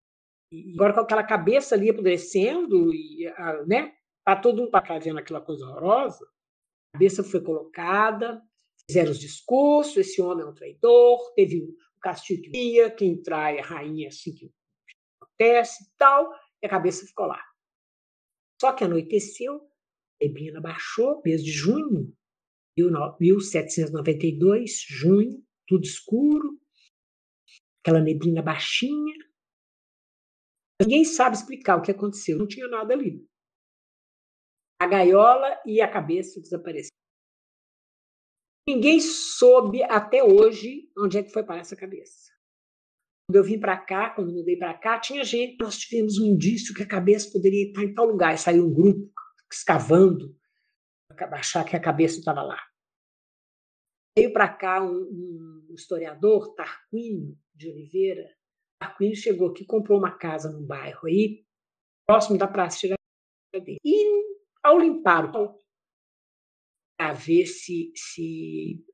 [0.52, 3.26] e agora com aquela cabeça ali apodrecendo, e,
[3.66, 3.94] né?
[4.24, 8.42] Para todo mundo para vendo aquela coisa horrorosa, a cabeça foi colocada,
[8.88, 13.58] fizeram os discursos, esse homem é um traidor, teve o castigo que ia, quem trai
[13.58, 14.52] a rainha assim que
[15.22, 16.32] acontece e tal,
[16.62, 17.42] e a cabeça ficou lá.
[18.60, 22.12] Só que anoiteceu, a neblina baixou, mês de junho,
[23.20, 26.58] 1792, junho, tudo escuro,
[27.80, 29.14] aquela neblina baixinha.
[30.80, 33.26] Ninguém sabe explicar o que aconteceu, não tinha nada ali.
[34.80, 36.96] A gaiola e a cabeça desapareceram.
[38.66, 42.30] Ninguém soube até hoje onde é que foi parar essa cabeça.
[43.28, 46.74] Quando eu vim para cá, quando mudei para cá, tinha gente, nós tivemos um indício
[46.74, 48.34] que a cabeça poderia estar em tal lugar.
[48.34, 49.12] E saiu um grupo
[49.52, 50.36] escavando
[51.32, 52.58] achar que a cabeça estava lá.
[54.20, 55.00] Veio para cá um,
[55.70, 58.30] um, historiador, Tarquínio de Oliveira.
[58.78, 61.42] Tarquínio chegou aqui, comprou uma casa num bairro aí,
[62.06, 63.78] próximo da Praça Tiradentes.
[63.82, 64.22] E,
[64.62, 65.58] ao limpar o
[66.98, 68.84] para ver se, se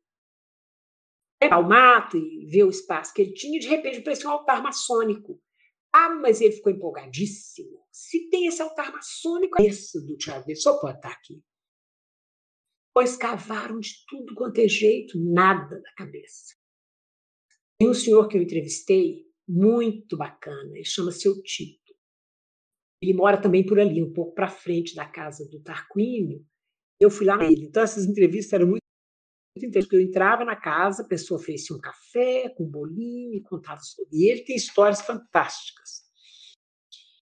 [1.43, 5.43] o mato e ver o espaço que ele tinha, de repente apareceu um altar maçônico.
[5.93, 7.85] Ah, mas ele ficou empolgadíssimo.
[7.91, 11.43] Se tem esse altar maçônico, esse do Tiago só pode estar aqui.
[12.97, 16.55] Pois cavaram de tudo quanto é jeito, nada da cabeça.
[17.79, 21.93] Tem um senhor que eu entrevistei, muito bacana, ele chama Seu Tito.
[23.03, 26.43] Ele mora também por ali, um pouco para frente da casa do Tarquínio.
[26.99, 27.67] Eu fui lá nele.
[27.67, 28.81] Então, essas entrevistas eram muito,
[29.55, 33.83] muito interessantes, eu entrava na casa, a pessoa oferecia um café com um bolinho, contava
[33.83, 34.17] sobre.
[34.17, 36.03] E ele tem histórias fantásticas.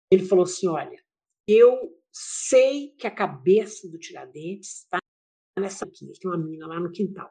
[0.08, 1.02] Ele falou assim: olha,
[1.48, 4.98] eu sei que a cabeça do Tiradentes está
[5.58, 7.30] nessa aqui, tem uma mina lá no quintal.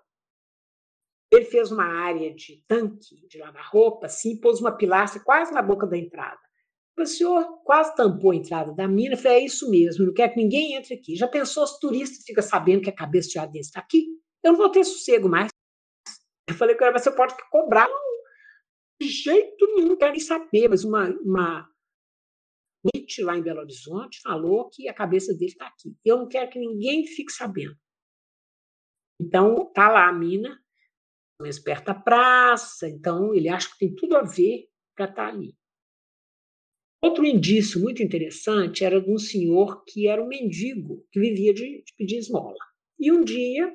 [1.31, 5.61] Ele fez uma área de tanque de lavar roupa, assim, pôs uma pilastra quase na
[5.61, 6.39] boca da entrada.
[6.97, 9.15] O senhor quase tampou a entrada da mina.
[9.15, 11.15] Eu falei, é isso mesmo, não quero que ninguém entre aqui.
[11.15, 14.05] Já pensou, os turistas ficam sabendo que a cabeça de Tiradentes está aqui?
[14.43, 15.49] Eu não vou ter sossego mais.
[16.47, 17.89] Eu falei, mas você pode cobrar.
[19.01, 21.67] de jeito nenhum, não quero nem saber, mas uma, uma
[23.21, 25.95] lá em Belo Horizonte falou que a cabeça dele está aqui.
[26.03, 27.75] Eu não quero que ninguém fique sabendo.
[29.23, 30.61] Então, tá lá a mina,
[31.39, 35.29] mais perto da praça, então ele acha que tem tudo a ver para estar tá
[35.29, 35.55] ali.
[37.01, 41.83] Outro indício muito interessante era de um senhor que era um mendigo, que vivia de,
[41.83, 42.57] de pedir esmola.
[42.99, 43.73] E um dia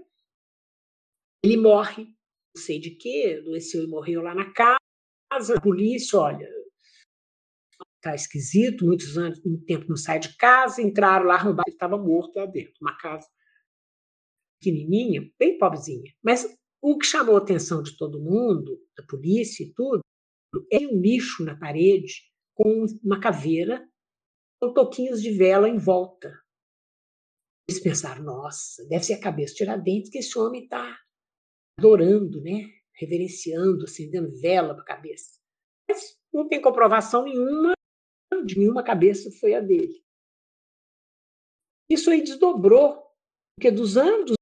[1.42, 4.78] ele morre, não sei de quê, adoeceu e morreu lá na casa.
[5.56, 6.48] A polícia, olha,
[8.02, 11.96] tá esquisito, muitos anos, muito tempo não sai de casa, entraram lá, arrombaram, ele estava
[11.96, 13.26] morto lá dentro, uma casa
[14.60, 16.12] pequenininha, bem pobrezinha.
[16.22, 16.46] Mas
[16.82, 20.00] o que chamou a atenção de todo mundo, da polícia e tudo,
[20.72, 22.14] é um nicho na parede
[22.54, 23.86] com uma caveira
[24.60, 26.32] com toquinhos de vela em volta.
[27.68, 30.98] Eles pensaram, nossa, deve ser a cabeça de Tiradentes que esse homem está
[31.78, 32.68] adorando, né?
[32.98, 35.38] reverenciando, acendendo vela para a cabeça.
[35.88, 37.72] Mas não tem comprovação nenhuma
[38.44, 40.02] de nenhuma cabeça foi a dele.
[41.90, 43.02] Isso aí desdobrou,
[43.56, 44.32] porque dos anos,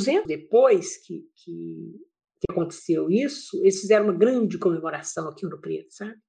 [0.00, 1.98] 200 depois que, que,
[2.40, 6.20] que aconteceu isso, eles fizeram uma grande comemoração aqui no Preto, sabe?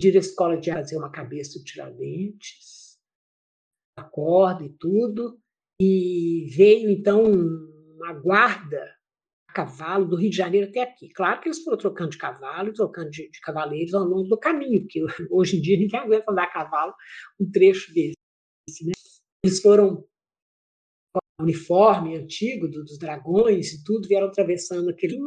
[0.00, 2.98] Pediram a escola de fazer uma cabeça de Tiradentes,
[3.96, 5.38] a corda e tudo,
[5.80, 8.82] e veio então uma guarda
[9.48, 11.08] a cavalo do Rio de Janeiro até aqui.
[11.10, 14.80] Claro que eles foram trocando de cavalo, trocando de, de cavaleiros ao longo do caminho,
[14.80, 16.94] porque hoje em dia ninguém aguenta andar a cavalo
[17.40, 18.14] um trecho desse.
[18.84, 18.92] Né?
[19.44, 20.04] Eles foram
[21.40, 25.18] uniforme antigo dos dragões e tudo, vieram atravessando aquele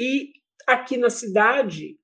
[0.00, 0.32] e
[0.66, 1.98] aqui na cidade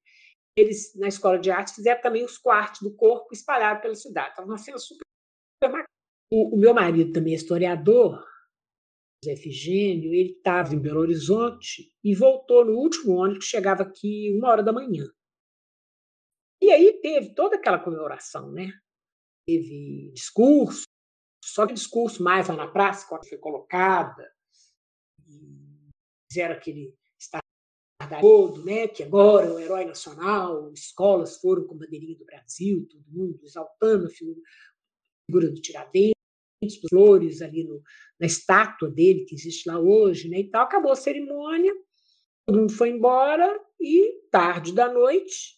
[0.57, 4.31] eles na escola de arte fizeram também os quartos do corpo espalhados pela cidade.
[4.31, 5.05] Estava uma cena super
[6.31, 8.23] o, o meu marido também é historiador,
[9.25, 14.33] José Efigênio, ele estava em Belo Horizonte e voltou no último ônibus que chegava aqui
[14.37, 15.07] uma hora da manhã.
[16.61, 18.71] E aí teve toda aquela comemoração, né?
[19.49, 20.85] Teve discurso,
[21.53, 24.31] só que discurso mais lá na praça, quando foi colocada,
[26.31, 26.95] fizeram aquele
[28.21, 33.05] todo, né, que agora é o herói nacional, escolas foram com bandeirinha do Brasil, todo
[33.09, 36.15] mundo exaltando a figura do Tiradentes,
[36.89, 37.83] flores ali no,
[38.19, 40.63] na estátua dele, que existe lá hoje, né, e tal.
[40.63, 41.75] Acabou a cerimônia,
[42.47, 45.58] todo mundo foi embora e, tarde da noite,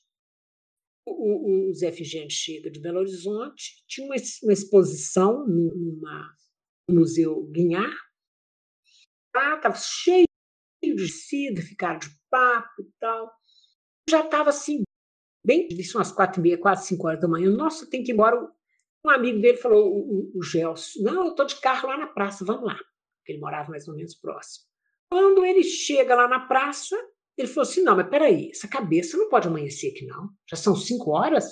[1.07, 6.35] o, o Zé Figente chega de Belo Horizonte, tinha uma, uma exposição numa,
[6.89, 7.95] no Museu Guinhar.
[9.35, 10.27] Ah, estava cheio
[10.83, 13.33] de sida, ficaram de papo e tal.
[14.09, 14.83] Já estava assim,
[15.45, 17.51] bem, isso umas quatro e meia, quase cinco horas da manhã.
[17.51, 18.37] Nossa, tem que ir embora.
[19.05, 22.07] Um amigo dele falou, o, o, o Gelson, não, eu estou de carro lá na
[22.07, 22.75] praça, vamos lá.
[22.75, 24.67] Porque ele morava mais ou menos próximo.
[25.11, 26.97] Quando ele chega lá na praça,
[27.37, 30.31] ele falou assim: não, mas peraí, essa cabeça não pode amanhecer aqui, não.
[30.49, 31.45] Já são cinco horas?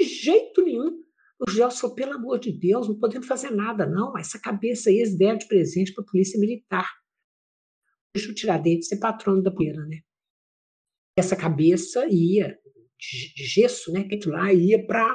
[0.00, 1.02] De jeito nenhum.
[1.38, 4.16] O Gelson falou: pelo amor de Deus, não podemos fazer nada, não.
[4.18, 6.88] Essa cabeça aí eles deram de presente para a Polícia Militar.
[8.14, 10.00] Deixa tirar dele ser patrono da poeira, né?
[11.18, 12.58] Essa cabeça ia,
[12.98, 14.04] de gesso, né?
[14.04, 15.06] Que lá ia para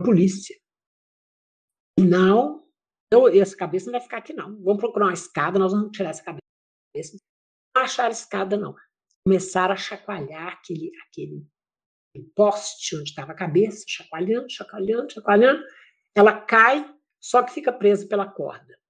[0.00, 0.56] a polícia.
[1.98, 2.66] Não,
[3.10, 4.62] eu, essa cabeça não vai ficar aqui, não.
[4.62, 7.18] Vamos procurar uma escada, nós vamos tirar essa cabeça.
[7.74, 8.74] Não acharam escada, não
[9.28, 11.46] começaram a chacoalhar aquele, aquele
[12.34, 15.62] poste onde estava a cabeça, chacoalhando, chacoalhando, chacoalhando.
[16.14, 18.80] Ela cai, só que fica presa pela corda.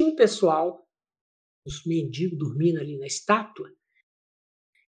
[0.00, 0.88] E o pessoal,
[1.64, 3.72] os mendigos dormindo ali na estátua,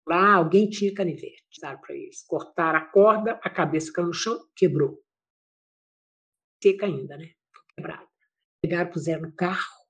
[0.08, 2.24] lá alguém tinha canivete, para eles.
[2.26, 5.04] Cortaram a corda, a cabeça caiu no chão, quebrou.
[6.62, 7.34] Seca ainda, né?
[7.76, 8.08] Quebrada.
[8.62, 9.84] Pegaram, puseram no carro,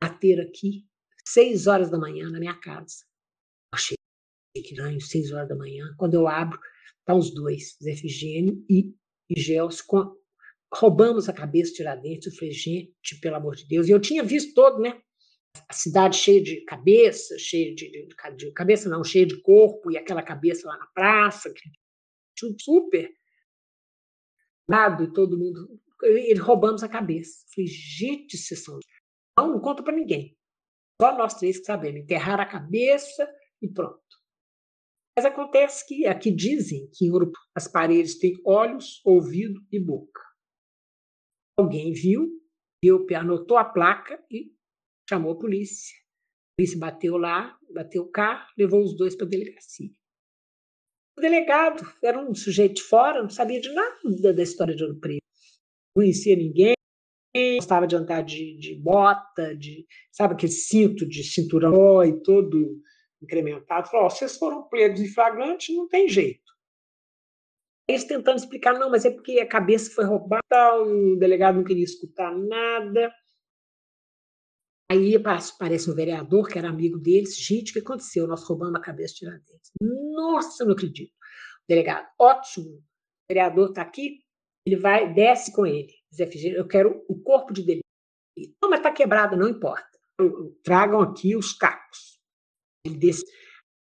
[0.00, 0.88] bateram aqui,
[1.24, 3.04] seis horas da manhã na minha casa
[3.72, 3.96] achei
[4.56, 5.94] estranho, seis horas da manhã.
[5.96, 6.58] Quando eu abro,
[7.04, 8.94] tá os dois, Zé Figênio e,
[9.28, 10.16] e Gelson, com,
[10.72, 12.26] roubamos a cabeça de Tiradentes.
[12.26, 13.88] Eu falei, gente, pelo amor de Deus.
[13.88, 15.00] E eu tinha visto todo, né?
[15.68, 19.98] A cidade cheia de cabeça, cheia de, de, de cabeça não, cheia de corpo, e
[19.98, 21.52] aquela cabeça lá na praça,
[22.36, 23.10] tudo super
[24.68, 25.80] nada e todo mundo.
[26.02, 27.44] Ele roubamos a cabeça.
[27.44, 28.78] Eu falei, gente, vocês são.
[29.36, 30.36] Não, não conta para ninguém.
[31.00, 32.02] Só nós três que sabemos.
[32.02, 33.26] Enterrar a cabeça,
[33.62, 34.00] e pronto.
[35.16, 40.20] Mas acontece que aqui dizem que em Ouro as paredes têm olhos, ouvido e boca.
[41.58, 42.40] Alguém viu,
[42.82, 44.52] viu, anotou a placa e
[45.08, 45.96] chamou a polícia.
[45.98, 49.90] A polícia bateu lá, bateu carro, levou os dois para a delegacia.
[51.18, 54.98] O delegado era um sujeito de fora, não sabia de nada da história de Ouro
[54.98, 55.20] Preto.
[55.20, 56.74] Não conhecia ninguém,
[57.56, 62.80] gostava de andar de, de bota, de, sabe, aquele cinto de cinturão e todo
[63.22, 66.50] incrementado, falou: oh, vocês foram pegos em flagrante, não tem jeito.
[67.88, 71.84] Eles tentando explicar, não, mas é porque a cabeça foi roubada, o delegado não queria
[71.84, 73.12] escutar nada.
[74.90, 77.36] Aí aparece um vereador que era amigo deles.
[77.36, 78.26] Gente, o que aconteceu?
[78.26, 79.70] Nós roubamos a cabeça de Tiradentes.
[79.80, 81.12] Nossa, não acredito.
[81.68, 82.76] Delegado, ótimo.
[82.76, 82.82] O
[83.28, 84.18] vereador está aqui,
[84.66, 85.92] ele vai, desce com ele.
[86.14, 87.84] Zé Figueiredo, eu quero o corpo de delito.
[88.62, 89.88] Não, mas está quebrado, não importa.
[90.62, 92.18] Tragam aqui os cacos.
[92.84, 93.24] Ele desse,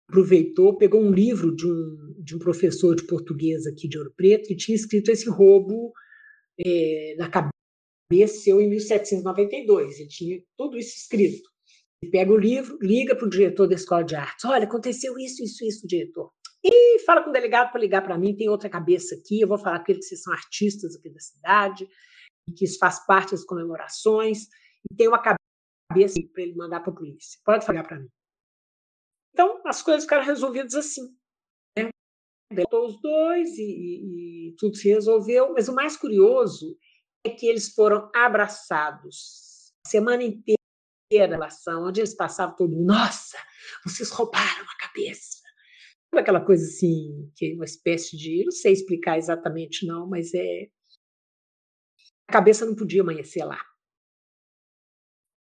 [0.09, 4.49] aproveitou, pegou um livro de um, de um professor de português aqui de Ouro Preto
[4.49, 5.93] que tinha escrito esse roubo
[6.59, 9.99] é, na cabeça seu em 1792.
[9.99, 11.49] Ele tinha tudo isso escrito.
[12.03, 14.45] Ele pega o livro, liga para o diretor da escola de artes.
[14.45, 16.31] Olha, aconteceu isso, isso, isso, diretor.
[16.63, 19.59] E fala com o delegado para ligar para mim, tem outra cabeça aqui, eu vou
[19.59, 21.87] falar com eles que são artistas aqui da cidade,
[22.49, 24.45] e que isso faz parte das comemorações,
[24.91, 27.41] e tem uma cabeça para ele mandar para a polícia.
[27.45, 28.09] Pode falar para mim.
[29.33, 31.17] Então, as coisas ficaram resolvidas assim.
[31.77, 31.89] Né?
[32.53, 36.77] Voltou os dois e, e, e tudo se resolveu, mas o mais curioso
[37.25, 40.59] é que eles foram abraçados a semana inteira
[41.13, 43.39] relação, onde eles passavam todo mundo, nossa,
[43.85, 45.43] vocês roubaram a cabeça.
[46.13, 50.69] Aquela coisa assim, que é uma espécie de, não sei explicar exatamente não, mas é
[52.29, 53.61] a cabeça não podia amanhecer lá.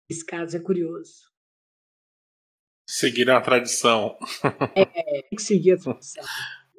[0.09, 1.29] Esse caso é curioso.
[2.87, 4.17] Seguir a tradição.
[4.75, 6.23] É, tem que seguir a tradição.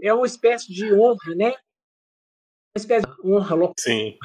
[0.03, 1.51] É uma espécie de honra, né?
[1.51, 3.75] Uma espécie de honra local.
[3.79, 4.19] Sim.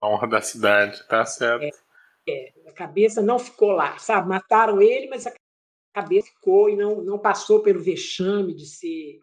[0.00, 1.76] A honra da cidade, tá certo.
[2.26, 4.28] É, é, a cabeça não ficou lá, sabe?
[4.28, 5.32] Mataram ele, mas a
[5.94, 9.22] cabeça ficou e não, não passou pelo vexame de ser.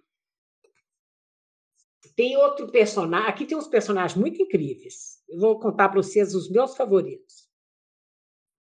[2.15, 3.29] Tem outro personagem.
[3.29, 5.21] Aqui tem uns personagens muito incríveis.
[5.27, 7.49] Eu vou contar para vocês os meus favoritos.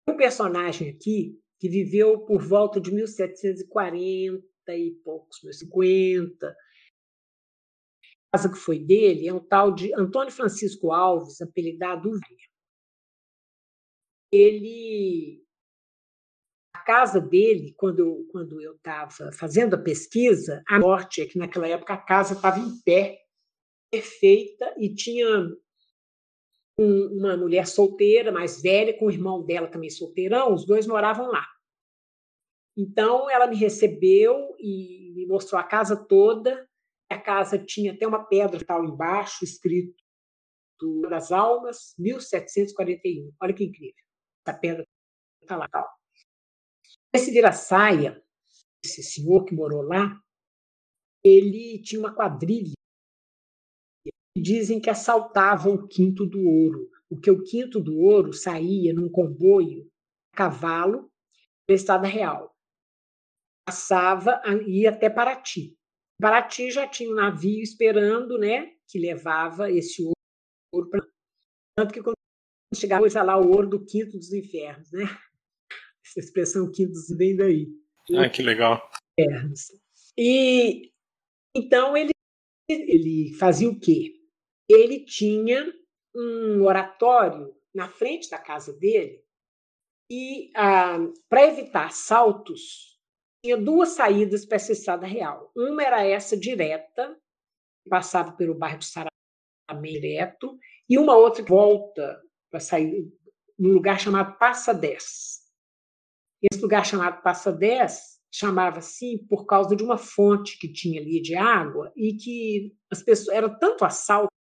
[0.10, 6.56] Um personagem aqui que viveu por volta de 1740 e poucos, 50,
[8.36, 12.50] casa que foi dele é um tal de Antônio Francisco Alves, apelidado Velho.
[14.32, 15.42] Ele
[16.76, 21.68] a casa dele, quando, quando eu estava fazendo a pesquisa, a morte é que naquela
[21.68, 23.18] época a casa estava em pé,
[23.92, 25.28] perfeita, e tinha
[26.80, 31.28] um, uma mulher solteira, mais velha, com o irmão dela também solteirão, os dois moravam
[31.28, 31.46] lá.
[32.78, 36.68] Então, ela me recebeu e me mostrou a casa toda,
[37.10, 39.96] a casa tinha até uma pedra tal embaixo, escrito
[41.10, 43.32] das Almas, 1741.
[43.42, 44.04] Olha que incrível.
[44.46, 44.86] Essa pedra
[45.42, 45.68] está lá.
[45.70, 45.88] Tal.
[47.14, 48.22] Esse vira-saia,
[48.84, 50.20] esse senhor que morou lá,
[51.24, 52.75] ele tinha uma quadrilha.
[54.38, 59.90] Dizem que assaltavam o quinto do ouro, porque o quinto do ouro saía num comboio
[60.34, 61.10] a cavalo
[61.68, 62.54] da Estrada Real.
[63.66, 65.78] Passava e ia até Paraty.
[66.22, 70.04] Paraty já tinha um navio esperando, né, que levava esse
[70.74, 71.08] ouro para
[71.78, 72.16] tanto que quando
[72.74, 75.04] chegava lá o ouro do quinto dos infernos, né?
[76.06, 77.68] Essa expressão quinto vem daí.
[78.16, 78.90] Ah, que legal.
[79.20, 79.72] Infernos.
[80.18, 80.92] E
[81.56, 82.12] então ele
[82.70, 84.14] ele fazia o quê?
[84.70, 85.74] Ele tinha
[86.16, 89.24] um oratório na frente da casa dele
[90.10, 91.00] e ah,
[91.30, 92.96] para evitar assaltos
[93.46, 95.52] tinha duas saídas para essa estrada real.
[95.56, 97.16] Uma era essa direta,
[97.84, 100.58] que passava pelo bairro de Saramé direto,
[100.90, 103.08] e uma outra volta para sair
[103.58, 105.04] num lugar chamado Passa 10.
[106.52, 111.22] Esse lugar chamado Passa 10 chamava assim por causa de uma fonte que tinha ali
[111.22, 114.35] de água e que as pessoas era tanto assalto?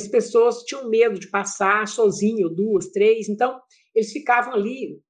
[0.00, 3.60] As pessoas tinham medo de passar sozinho, duas, três, então
[3.94, 5.00] eles ficavam ali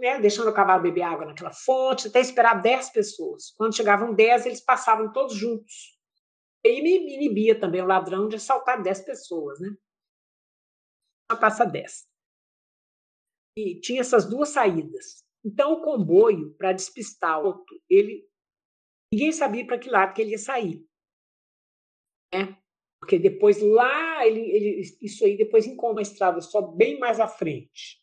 [0.00, 3.52] né, deixando o cavalo beber água naquela fonte, até esperar 10 pessoas.
[3.56, 5.96] Quando chegavam 10, eles passavam todos juntos.
[6.64, 9.76] E me inibia também o ladrão de assaltar 10 pessoas, né?
[11.40, 12.08] Passa 10.
[13.58, 15.24] E tinha essas duas saídas.
[15.44, 18.28] Então, o comboio, para despistar o outro, ele
[19.12, 20.84] ninguém sabia para que lado que ele ia sair.
[22.34, 22.60] Né?
[23.06, 27.28] Porque depois lá, ele, ele, isso aí depois encontra uma estrada só bem mais à
[27.28, 28.02] frente.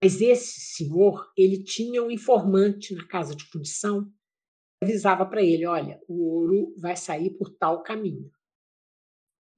[0.00, 4.08] Mas esse senhor, ele tinha um informante na casa de fundição
[4.80, 8.30] avisava para ele, olha, o ouro vai sair por tal caminho.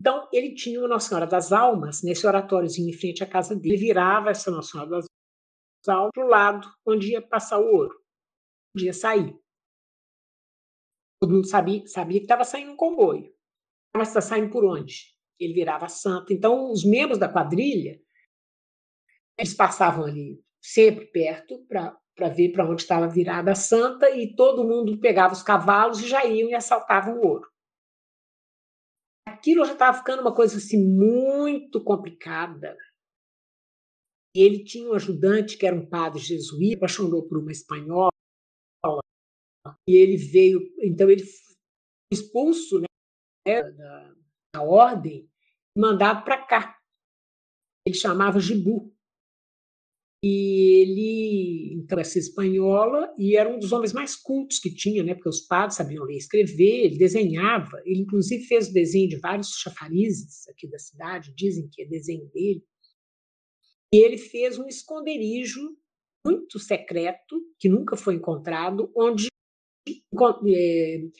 [0.01, 3.75] Então, ele tinha uma Nossa Senhora das Almas nesse oratóriozinho em frente à casa dele.
[3.75, 5.07] Ele virava essa Nossa Senhora das
[5.89, 8.01] Almas para o lado onde ia passar o ouro,
[8.75, 9.37] onde ia sair.
[11.21, 13.33] Todo mundo sabia, sabia que estava saindo um comboio.
[13.97, 15.15] Mas está saindo por onde?
[15.39, 16.33] Ele virava a santa.
[16.33, 18.01] Então, os membros da quadrilha
[19.39, 24.67] eles passavam ali sempre perto para ver para onde estava virada a santa e todo
[24.67, 27.49] mundo pegava os cavalos e já iam e assaltavam o ouro.
[29.27, 32.77] Aquilo já estava ficando uma coisa assim muito complicada.
[34.35, 38.11] E ele tinha um ajudante que era um padre jesuíta, apaixonou por uma espanhola,
[39.89, 41.57] e ele veio, então ele foi
[42.13, 44.15] expulso né, da,
[44.55, 45.29] da ordem,
[45.77, 46.77] mandado para cá.
[47.87, 48.95] Ele chamava Gibu.
[50.23, 55.15] E ele, então, essa espanhola, e era um dos homens mais cultos que tinha, né?
[55.15, 59.17] Porque os padres sabiam ler e escrever, ele desenhava, ele inclusive fez o desenho de
[59.21, 62.65] vários chafarizes aqui da cidade, dizem que é desenho dele.
[63.95, 65.61] E ele fez um esconderijo
[66.27, 69.28] muito secreto, que nunca foi encontrado, onde
[70.13, 71.13] guardavam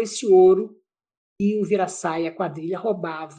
[0.00, 0.76] esse ouro
[1.40, 3.38] e o Viraçaia, a quadrilha, roubava.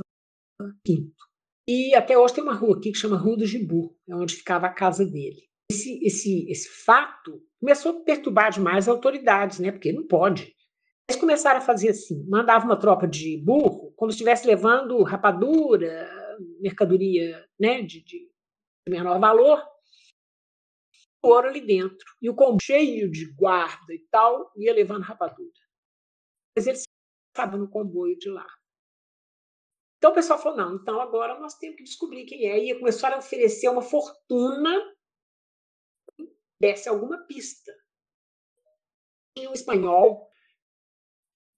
[1.67, 4.67] E até hoje tem uma rua aqui que chama Rua do Gibu, é onde ficava
[4.67, 5.43] a casa dele.
[5.72, 9.72] Esse, esse, esse fato começou a perturbar demais as autoridades, né?
[9.72, 10.53] porque não pode.
[11.09, 16.09] Eles começaram a fazer assim: mandava uma tropa de burro, como se estivesse levando rapadura,
[16.59, 18.28] mercadoria né, de, de
[18.89, 19.61] menor valor,
[21.22, 22.05] ouro ali dentro.
[22.22, 25.51] E o combo cheio de guarda e tal ia levando rapadura.
[26.55, 26.84] Mas eles
[27.30, 28.47] estavam no comboio de lá.
[29.97, 32.57] Então o pessoal falou: não, então agora nós temos que descobrir quem é.
[32.57, 34.72] E começaram a oferecer uma fortuna
[36.59, 37.72] desse alguma pista.
[39.38, 40.28] Tinha um espanhol,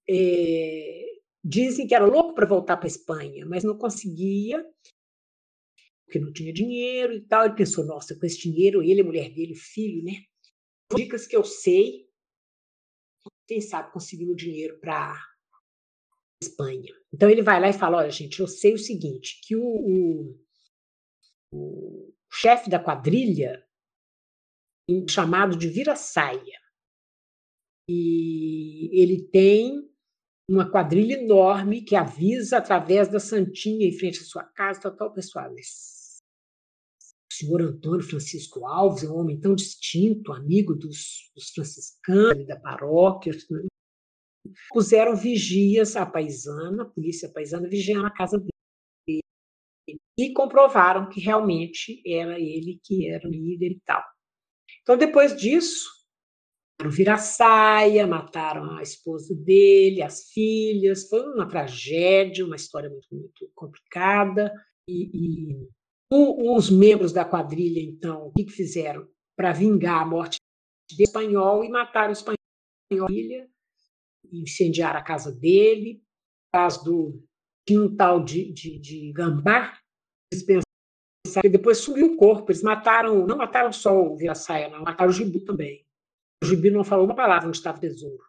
[0.08, 1.04] é,
[1.42, 4.64] dizem que era louco para voltar para a Espanha, mas não conseguia,
[6.14, 7.44] porque não tinha dinheiro e tal.
[7.44, 10.24] Ele pensou, nossa, com esse dinheiro, ele, a mulher dele, o filho, né?
[10.94, 12.08] Dicas que eu sei,
[13.48, 15.20] quem sabe conseguiu dinheiro para
[16.42, 16.94] Espanha.
[17.12, 20.44] Então ele vai lá e fala, olha, gente, eu sei o seguinte, que o, o,
[21.52, 23.66] o chefe da quadrilha,
[25.08, 26.60] chamado de vira-saia,
[27.88, 29.90] e ele tem
[30.48, 35.12] uma quadrilha enorme que avisa através da Santinha em frente à sua casa, tal, tal,
[35.12, 35.50] pessoal.
[37.38, 43.32] Senhor Antônio Francisco Alves é um homem tão distinto, amigo dos, dos franciscanos da paróquia.
[44.70, 49.20] Puseram vigias à paisana, a polícia paisana vigiando a casa dele.
[50.16, 54.02] E comprovaram que realmente era ele que era o líder e tal.
[54.82, 55.88] Então, depois disso,
[56.88, 64.52] vira-saia, mataram a esposa dele, as filhas, foi uma tragédia, uma história muito, muito complicada.
[64.86, 65.68] E, e
[66.14, 70.38] os membros da quadrilha, então, o que fizeram para vingar a morte
[70.96, 72.38] do espanhol e mataram o espanhol
[73.08, 73.48] filha,
[74.32, 76.02] incendiaram a casa dele,
[76.52, 77.24] caso do
[77.66, 79.78] tinha um tal de, de, de Gambá,
[80.30, 85.12] que depois subiu o corpo, eles mataram, não mataram só o Vira-Saia, não, mataram o
[85.12, 85.84] Gibu também.
[86.42, 88.22] O Gibi não falou uma palavra onde estava o tesouro.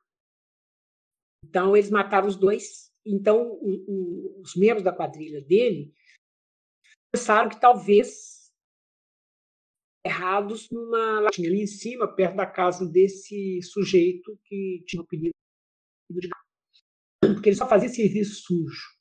[1.44, 2.92] Então, eles mataram os dois.
[3.06, 5.94] Então, o, o, os membros da quadrilha dele
[7.16, 8.52] pensaram que talvez
[10.06, 15.32] errados numa latinha ali em cima, perto da casa desse sujeito que tinha o pedido
[16.12, 16.30] de
[17.22, 18.96] porque ele só fazia serviço sujo.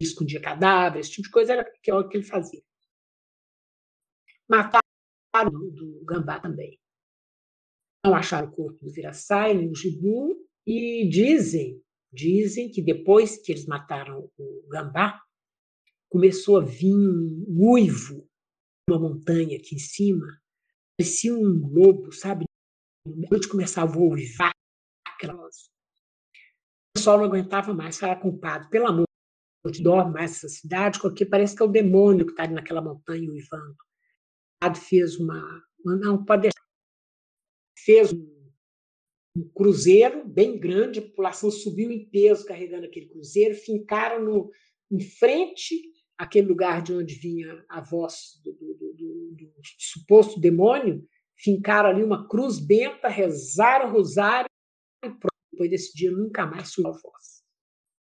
[0.00, 2.60] Ele escondia cadáveres, esse tipo de coisa era que, que ele fazia.
[4.48, 4.80] Mataram
[5.52, 6.80] do, Gambá também
[8.04, 10.34] não acharam o corpo do Viraçai nem o Gibu,
[10.66, 15.20] e dizem, dizem que depois que eles mataram o Gambá,
[16.08, 18.28] começou a vir um uivo,
[18.88, 20.26] uma montanha aqui em cima,
[20.96, 22.44] parecia um lobo, sabe?
[23.06, 24.52] A começava a uivar,
[25.22, 25.50] o
[26.94, 29.04] pessoal não aguentava mais, era culpado, pelo amor
[29.66, 32.80] de Deus, dorme mais essa cidade, porque parece que é o demônio que está naquela
[32.80, 33.76] montanha uivando.
[34.64, 36.58] O fez uma, não, pode deixar
[37.84, 38.52] fez um,
[39.36, 44.50] um cruzeiro bem grande, a população subiu em peso carregando aquele cruzeiro, fincaram no,
[44.90, 45.80] em frente
[46.18, 51.06] àquele lugar de onde vinha a voz do, do, do, do suposto demônio,
[51.36, 54.48] fincaram ali uma cruz benta, rezaram o rosário
[55.04, 55.28] e pronto.
[55.52, 57.38] Depois desse dia nunca mais subiu a voz.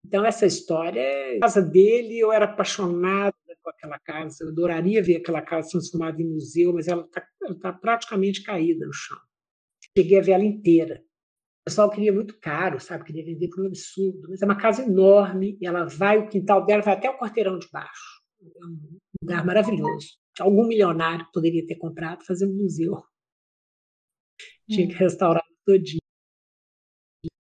[0.04, 1.02] Então, essa história
[1.36, 6.22] a casa dele, eu era apaixonada com aquela casa, eu adoraria ver aquela casa transformada
[6.22, 7.26] em museu, mas ela está
[7.60, 9.18] tá praticamente caída no chão.
[9.96, 11.02] Cheguei a ver ela inteira.
[11.66, 13.04] Pessoal queria muito caro, sabe?
[13.04, 14.28] Queria vender por um absurdo.
[14.30, 17.58] Mas é uma casa enorme e ela vai, o quintal dela vai até o quarteirão
[17.58, 18.22] de baixo.
[18.40, 20.16] É um lugar maravilhoso.
[20.38, 23.02] Algum milionário poderia ter comprado fazer um museu.
[24.70, 24.98] Tinha que hum.
[24.98, 25.98] restaurar todinho.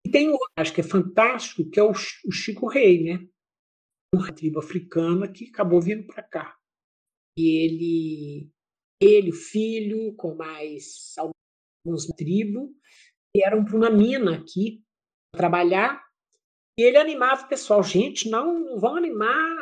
[0.06, 3.28] E tem outro, acho que é fantástico, que é o, o Chico Rei, né?
[4.16, 6.58] Uma tribo africana que acabou vindo para cá.
[7.38, 8.50] E ele,
[9.02, 12.74] ele, o filho, com mais alguns tribo,
[13.36, 14.82] e eram para uma mina aqui
[15.32, 16.04] trabalhar.
[16.78, 19.58] E ele animava o pessoal, gente, não, não vão animar,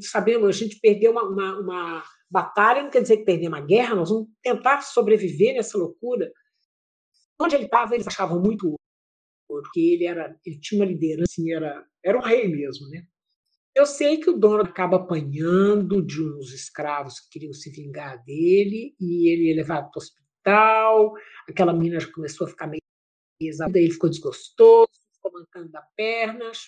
[0.00, 3.94] sabendo, a gente perdeu uma, uma, uma batalha, não quer dizer que perdemos uma guerra,
[3.94, 6.30] nós vamos tentar sobreviver nessa loucura.
[7.40, 8.74] Onde ele estava, eles achavam muito
[9.48, 13.04] porque ele era, ele tinha uma liderança, assim, era, era um rei mesmo, né?
[13.74, 18.94] Eu sei que o dono acaba apanhando de uns escravos que queriam se vingar dele
[19.00, 20.02] e ele é levado para o
[20.42, 21.12] tal,
[21.48, 22.79] aquela menina já começou a ficar meio
[23.48, 26.58] exausta, ele ficou desgostoso, ficou mancando das pernas.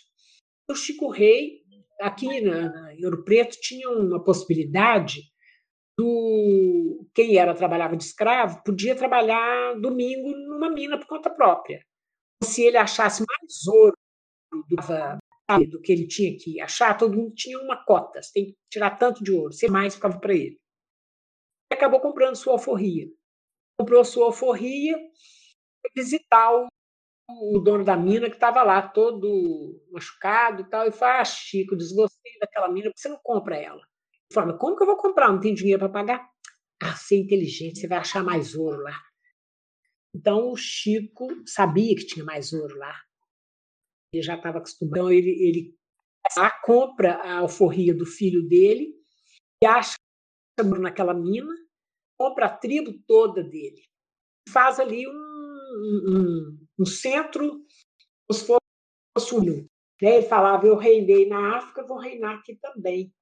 [0.70, 1.62] O Chico Rei,
[2.00, 5.32] aqui na, na, em Ouro Preto, tinha uma possibilidade
[5.98, 11.84] do quem era trabalhava de escravo podia trabalhar domingo numa mina por conta própria.
[12.42, 13.96] Se ele achasse mais ouro
[14.52, 18.22] do, do que ele tinha que achar, todo mundo tinha uma cota.
[18.22, 20.58] Você tem que tirar tanto de ouro, se mais ficava para ele.
[21.70, 23.06] Acabou comprando sua alforria.
[23.78, 24.98] Comprou sua alforria,
[25.94, 26.66] visitar o,
[27.28, 31.76] o dono da mina que estava lá todo machucado e tal, e falou: Ah, Chico,
[31.76, 33.82] desgostei daquela mina, por que você não compra ela?
[34.34, 35.30] Ele Como que eu vou comprar?
[35.30, 36.30] Não tem dinheiro para pagar?
[36.82, 38.98] Ah, você é inteligente, você vai achar mais ouro lá.
[40.14, 42.94] Então o Chico sabia que tinha mais ouro lá.
[44.12, 44.96] Ele já estava acostumado.
[44.96, 45.76] Então ele, ele
[46.36, 48.94] a compra a alforria do filho dele
[49.62, 49.96] e acha
[50.80, 51.52] naquela mina,
[52.18, 53.82] compra a tribo toda dele.
[54.48, 55.31] Faz ali um,
[55.72, 57.48] um, um centro,
[58.28, 59.68] como se fosse um.
[60.00, 60.16] Né?
[60.16, 63.12] Ele falava: Eu reinei na África, vou reinar aqui também.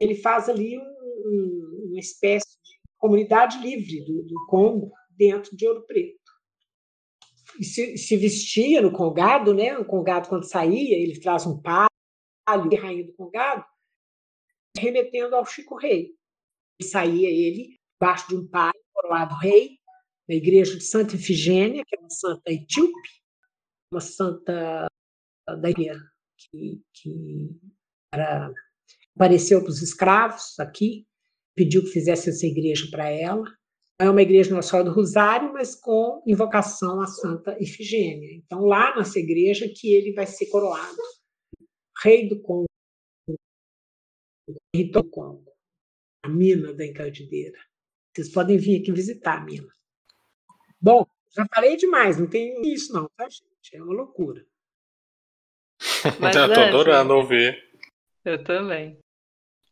[0.00, 5.86] Ele faz ali um, uma espécie de comunidade livre do, do Congo dentro de Ouro
[5.86, 6.22] Preto
[7.60, 9.76] se, se, vestia no congado, né?
[9.76, 11.88] O congado, quando saía, ele traz um palho,
[12.48, 13.64] rainha do congado,
[14.76, 16.14] remetendo ao Chico Rei.
[16.80, 19.78] E saía ele, embaixo de um palho, coroado rei,
[20.28, 23.08] na igreja de Santa Ifigênia, que é uma santa etíope,
[23.92, 24.86] uma santa
[25.48, 26.00] da igreja
[26.38, 27.50] que, que
[28.12, 28.52] era,
[29.16, 31.06] apareceu para os escravos aqui,
[31.54, 33.44] pediu que fizesse essa igreja para ela
[34.02, 38.34] é uma igreja Nossa Senhora do Rosário, mas com invocação a Santa Ifigênia.
[38.34, 40.96] Então, lá nessa igreja que ele vai ser coroado,
[42.02, 42.66] rei do Congo,
[44.74, 45.52] rei do Congo,
[46.24, 47.58] a mina da Encandedeira.
[48.12, 49.72] Vocês podem vir aqui visitar a mina.
[50.82, 53.76] Bom, já falei demais, não tem isso não, tá, gente?
[53.76, 54.44] É uma loucura.
[56.20, 57.56] Mas, já estou adorando ouvir.
[58.24, 58.98] Eu também.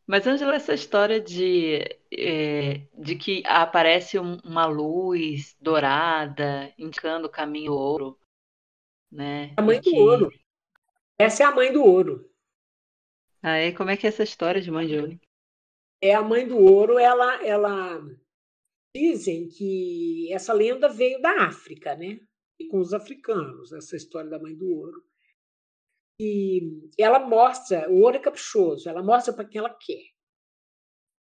[0.06, 1.80] Mas, Angela, essa história de,
[2.12, 8.18] é, de que aparece uma luz dourada indicando o caminho ouro,
[9.10, 9.52] né?
[9.56, 9.98] A mãe E do que...
[9.98, 10.32] ouro.
[11.18, 12.30] Essa é a mãe do ouro.
[13.42, 15.20] Aí, como é que é essa história de mãe de ouro?
[16.00, 18.00] É a mãe do ouro, ela, ela
[18.94, 22.18] dizem que essa lenda veio da África, né?
[22.58, 25.02] E com os africanos, essa história da mãe do ouro.
[26.20, 30.04] E ela mostra, o ouro é caprichoso, ela mostra para quem ela quer.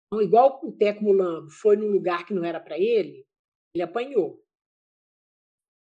[0.07, 3.27] Então, igual o Teco Mulambo foi num lugar que não era para ele,
[3.75, 4.41] ele apanhou.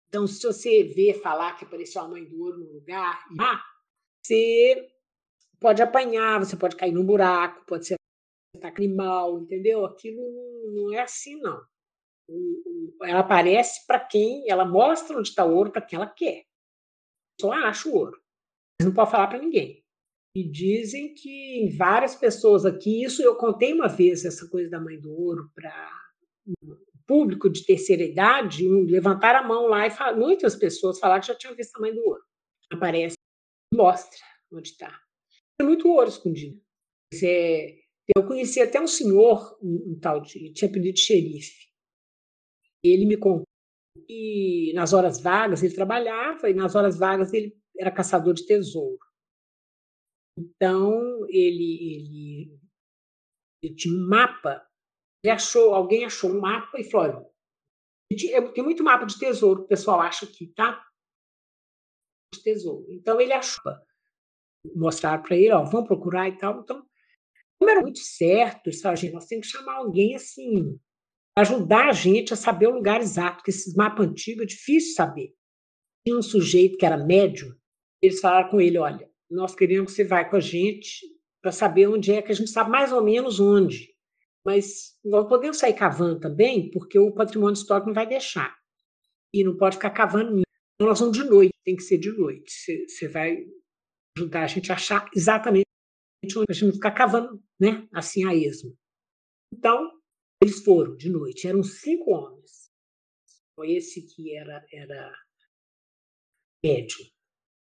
[0.09, 3.63] Então, se você vê falar que apareceu a mãe do ouro no lugar, ah,
[4.21, 4.89] você
[5.61, 7.97] pode apanhar, você pode cair num buraco, pode ser
[8.57, 9.85] ataque animal, entendeu?
[9.85, 10.23] Aquilo
[10.73, 11.65] não é assim, não.
[13.03, 16.45] Ela aparece para quem, ela mostra onde está o ouro para quem ela quer.
[17.41, 18.25] Só acha o ouro
[18.83, 19.83] não pode falar para ninguém.
[20.37, 24.99] E dizem que várias pessoas aqui, isso eu contei uma vez, essa coisa da mãe
[24.99, 25.91] do ouro, para
[27.07, 31.35] público de terceira idade, levantar a mão lá e falar, muitas pessoas falaram que já
[31.37, 32.23] tinham visto a mãe do ouro.
[32.73, 33.15] Aparece,
[33.73, 34.19] mostra
[34.53, 35.01] onde está.
[35.59, 36.61] Tem muito ouro escondido.
[37.23, 37.77] É,
[38.17, 41.69] eu conheci até um senhor, um, um tal de, tinha pedido xerife.
[42.85, 43.45] Ele me contou
[44.07, 48.99] que nas horas vagas ele trabalhava e nas horas vagas ele era caçador de tesouro.
[50.37, 52.61] Então, ele, ele,
[53.63, 54.67] ele tinha um mapa,
[55.23, 57.33] ele achou, alguém achou um mapa e falou,
[58.53, 60.85] tem muito mapa de tesouro que o pessoal acha aqui, tá?
[62.35, 62.91] De tesouro.
[62.91, 63.73] Então, ele achou,
[64.75, 66.61] mostraram para ele, ó, vamos procurar e tal.
[66.61, 66.85] Então,
[67.59, 70.79] como era muito certo, gente, nós temos que chamar alguém assim,
[71.37, 75.35] ajudar a gente a saber o lugar exato, porque esses mapas antigos é difícil saber.
[76.07, 77.55] Tinha um sujeito que era médium,
[78.03, 81.01] eles falaram com ele: olha, nós queremos que você vá com a gente
[81.43, 83.95] para saber onde é, que a gente sabe mais ou menos onde.
[84.45, 88.55] Mas nós podemos sair cavando também, porque o patrimônio histórico não vai deixar.
[89.33, 90.43] E não pode ficar cavando.
[90.75, 92.51] Então, nós vamos de noite, tem que ser de noite.
[92.87, 93.45] Você vai
[94.17, 95.65] ajudar a gente a achar exatamente
[96.37, 97.87] onde a gente não ficar cavando, né?
[97.93, 98.75] Assim a esmo.
[99.53, 99.91] Então,
[100.45, 102.71] eles foram de noite, eram cinco homens.
[103.63, 105.13] Esse que era, era
[106.63, 107.07] médium.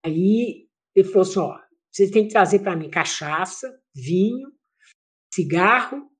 [0.05, 1.59] Aí ele falou assim: ó,
[1.91, 4.51] vocês têm que trazer para mim cachaça, vinho,
[5.33, 6.11] cigarro,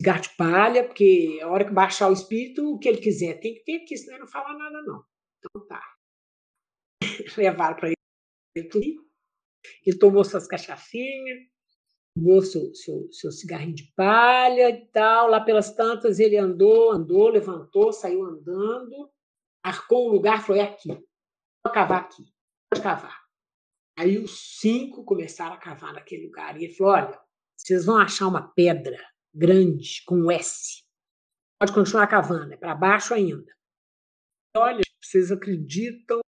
[0.00, 3.54] cigarro de palha, porque a hora que baixar o espírito, o que ele quiser tem
[3.54, 5.04] que ter, porque senão ele não fala nada, não.
[5.38, 5.82] Então tá.
[7.36, 7.96] Levaram para ele.
[9.84, 11.38] Ele tomou suas cachaçinhas,
[12.14, 15.28] tomou seu, seu, seu cigarrinho de palha e tal.
[15.28, 19.10] Lá pelas tantas ele andou, andou, levantou, saiu andando,
[19.64, 22.24] arcou um lugar, falou: é aqui, vou cavar aqui
[22.78, 23.18] cavar.
[23.98, 26.56] Aí os cinco começaram a cavar naquele lugar.
[26.56, 27.20] E ele falou: olha,
[27.56, 28.98] vocês vão achar uma pedra
[29.34, 30.82] grande com um S.
[31.58, 33.52] pode continuar cavando, é para baixo ainda.
[34.56, 36.20] Olha, vocês acreditam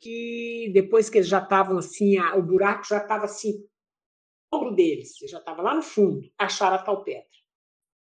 [0.00, 3.66] que depois que eles já estavam assim, o buraco já estava assim,
[4.52, 7.28] ombro deles, já estava lá no fundo, acharam a tal pedra.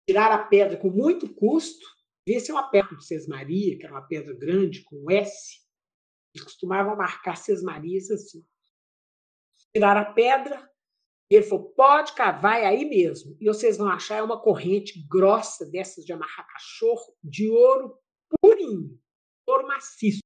[0.07, 1.87] Tiraram a pedra com muito custo,
[2.27, 5.63] devia ser uma pedra de Sesmaria, que era uma pedra grande, com S.
[6.35, 8.45] Eles costumavam marcar Sesmarias assim.
[9.73, 10.71] Tiraram a pedra,
[11.31, 13.37] e ele falou: pode cavar, é aí mesmo.
[13.41, 17.99] E vocês vão achar é uma corrente grossa dessas de amarrar cachorro, de ouro
[18.41, 18.99] purinho,
[19.47, 20.21] ouro maciço.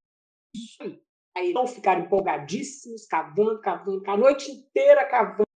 [0.81, 1.01] Aí.
[1.37, 5.48] Aí vão ficar empolgadíssimos, cavando, cavando, a noite inteira cavando,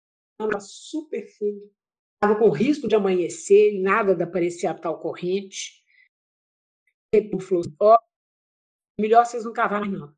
[0.61, 1.73] super fundo.
[2.15, 5.83] Estava com risco de amanhecer e nada de aparecer a tal corrente.
[7.13, 7.99] Ele falou: ó, oh,
[9.01, 10.17] melhor vocês não cavarem, não.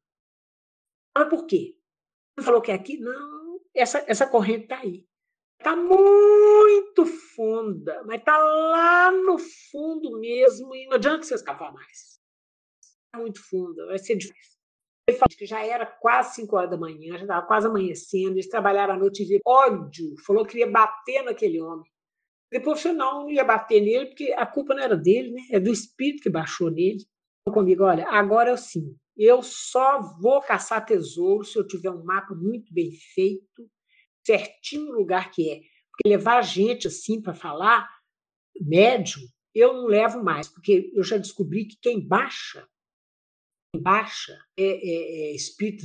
[1.17, 1.79] Mas por quê?
[2.37, 2.99] Ele falou que é aqui?
[2.99, 5.07] Não, essa, essa corrente está aí.
[5.59, 12.21] Está muito funda, mas está lá no fundo mesmo e não adianta vocês cavar mais.
[13.07, 14.54] Está muito funda, vai ser difícil.
[15.07, 18.49] Ele falou que já era quase 5 horas da manhã, já estava quase amanhecendo, eles
[18.49, 21.91] trabalharam à noite e viram ódio, falou que queria bater naquele homem.
[22.51, 25.43] Depois falou, não, não ia bater nele, porque a culpa não era dele, né?
[25.51, 27.05] é do espírito que baixou nele.
[27.45, 32.05] Falou comigo, olha, agora é assim, eu só vou caçar tesouro se eu tiver um
[32.05, 33.69] mapa muito bem feito,
[34.25, 35.61] certinho no lugar que é.
[35.91, 37.89] Porque levar gente assim para falar,
[38.59, 39.23] médium,
[39.55, 42.67] eu não levo mais, porque eu já descobri que quem baixa
[43.81, 45.85] baixa, é, é, é espírito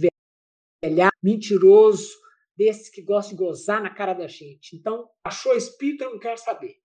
[0.83, 2.09] velhar, mentiroso,
[2.57, 4.75] desse que gosta de gozar na cara da gente.
[4.75, 6.75] Então, achou espírito, eu não quero saber.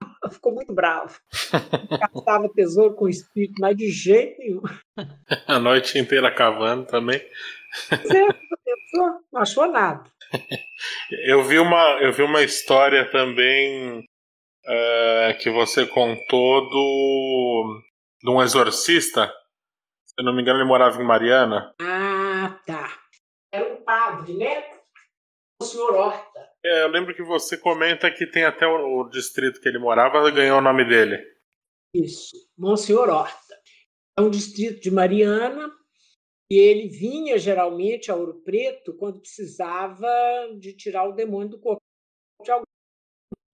[0.30, 1.18] Ficou muito bravo.
[2.12, 4.62] Caçava tesouro com espírito, mas de jeito nenhum.
[5.46, 7.20] A noite inteira cavando também.
[7.88, 8.26] Você
[8.94, 10.04] não achou nada.
[11.24, 17.82] Eu vi uma, eu vi uma história também uh, que você contou do
[18.22, 19.32] de um exorcista
[20.18, 21.72] eu não me engano, ele morava em Mariana.
[21.80, 23.00] Ah, tá.
[23.52, 24.64] Era um padre, né?
[25.62, 26.50] O senhor Horta.
[26.64, 30.28] É, eu lembro que você comenta que tem até o, o distrito que ele morava,
[30.30, 31.24] ganhou o nome dele.
[31.94, 33.56] Isso, Monsenhor Horta.
[34.18, 35.72] É um distrito de Mariana
[36.50, 40.08] e ele vinha geralmente a Ouro Preto quando precisava
[40.58, 41.80] de tirar o demônio do corpo
[42.42, 42.64] de alguém.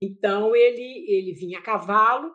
[0.02, 2.32] Então ele, ele vinha a cavalo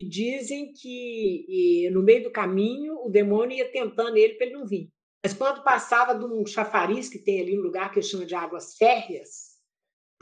[0.00, 4.88] Dizem que no meio do caminho o demônio ia tentando ele para ele não vir.
[5.24, 8.76] Mas quando passava de um chafariz que tem ali no lugar que chama de águas
[8.76, 9.58] férreas,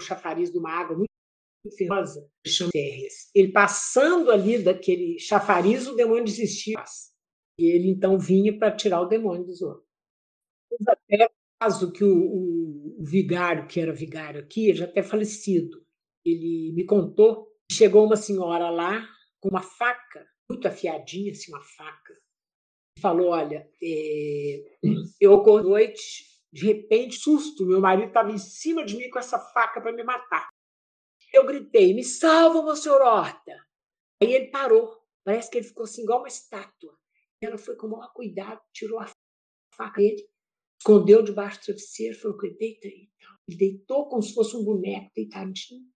[0.01, 1.11] o chafariz de uma água muito
[1.77, 6.83] ferrosa, que chama férreas, ele passando ali daquele chafariz, o demônio desistia.
[7.59, 9.87] E ele então vinha para tirar o demônio dos outros.
[10.89, 11.29] Até
[11.61, 15.85] caso que o, o, o vigário, que era vigário aqui, já até falecido,
[16.25, 19.07] ele me contou chegou uma senhora lá
[19.41, 22.17] com uma faca, muito afiadinha, assim, uma faca.
[23.01, 24.79] Falou: Olha, é,
[25.21, 29.39] eu acordo noite, de repente, susto, meu marido estava em cima de mim com essa
[29.39, 30.49] faca para me matar.
[31.33, 33.53] Eu gritei: Me salva, meu senhor Horta!
[34.23, 36.97] Aí ele parou, parece que ele ficou assim, igual uma estátua.
[37.43, 39.11] Ela foi com o maior cuidado, tirou a
[39.75, 40.27] faca dele,
[40.81, 43.11] escondeu debaixo do travesseiro, falou: Deita aí.
[43.49, 45.87] Ele deitou como se fosse um boneco, deitadinho.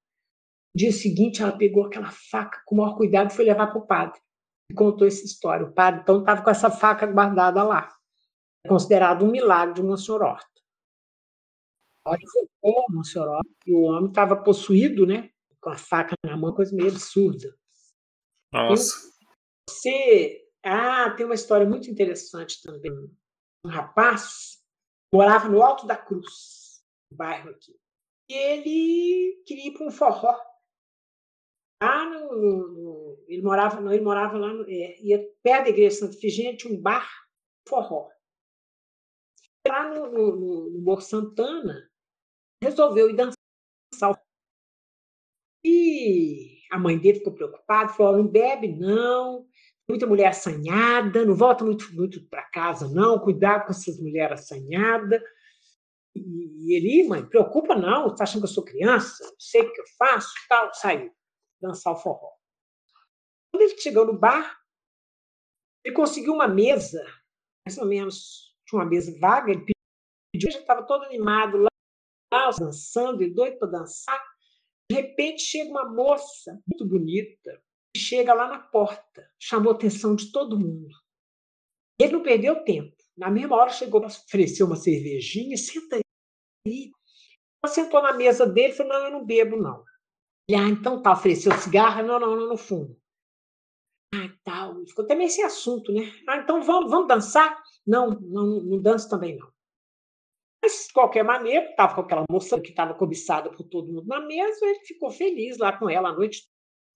[0.75, 3.79] No dia seguinte, ela pegou aquela faca com o maior cuidado e foi levar para
[3.79, 4.21] o padre.
[4.71, 5.67] E contou essa história.
[5.67, 7.89] O padre, então, estava com essa faca guardada lá.
[8.65, 10.49] É considerado um milagre de Monsenhor Horta.
[12.05, 12.21] A hora
[12.63, 15.31] voltou Monsenhor Horta e o homem estava possuído, né?
[15.61, 17.55] Com a faca na mão, coisa meio absurda.
[18.53, 19.11] Nossa.
[19.69, 20.47] Você.
[20.63, 22.93] Ah, tem uma história muito interessante também.
[23.65, 24.63] Um rapaz
[25.13, 27.75] morava no Alto da Cruz, no bairro aqui.
[28.29, 30.50] E ele queria ir para um forró
[31.83, 35.97] lá no, no, ele morava não, ele morava lá no, é, ia perto da igreja
[35.97, 37.09] Santa Efigênia tinha um bar
[37.69, 38.09] forró.
[39.67, 41.89] Lá no, no, no Morro Santana
[42.63, 44.21] resolveu ir dançar.
[45.65, 49.47] E a mãe dele ficou preocupada falou não bebe não
[49.89, 55.21] muita mulher assanhada não volta muito muito para casa não cuidado com essas mulheres assanhadas
[56.15, 59.85] e ele, mãe, preocupa não, está achando que eu sou criança, sei o que eu
[59.97, 61.13] faço, tal, saiu
[61.61, 62.33] dançar o forró.
[63.53, 64.61] Quando ele chegou no bar,
[65.85, 67.03] ele conseguiu uma mesa,
[67.67, 69.65] mais ou menos, tinha uma mesa vaga, ele
[70.33, 71.69] pediu, já estava todo animado lá,
[72.33, 74.23] lá dançando, e doido para dançar.
[74.91, 77.63] De repente chega uma moça muito bonita,
[77.97, 80.95] chega lá na porta, chamou a atenção de todo mundo.
[82.01, 82.97] Ele não perdeu tempo.
[83.17, 85.97] Na mesma hora chegou para oferecer uma cervejinha, senta
[86.67, 86.91] aí.
[87.63, 89.85] Ela sentou na mesa dele e falou: Não, eu não bebo, não.
[90.51, 92.03] Ele, ah, então tá, ofereceu cigarro?
[92.03, 92.97] Não, não, não, fumo.
[94.13, 94.85] Ah, tal.
[94.85, 96.13] Ficou até meio esse assunto, né?
[96.29, 97.63] Ah, então vamos, vamos dançar?
[97.87, 99.49] Não, não, não danço também não.
[100.61, 104.21] Mas, de qualquer maneira, estava com aquela moça que estava cobiçada por todo mundo na
[104.27, 106.43] mesa, ele ficou feliz lá com ela a noite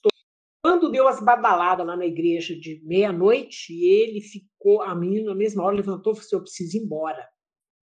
[0.02, 0.12] toda.
[0.61, 5.62] Quando deu as badaladas lá na igreja de meia-noite, ele ficou, a menina, na mesma
[5.62, 7.28] hora, levantou e falou assim, eu preciso ir embora.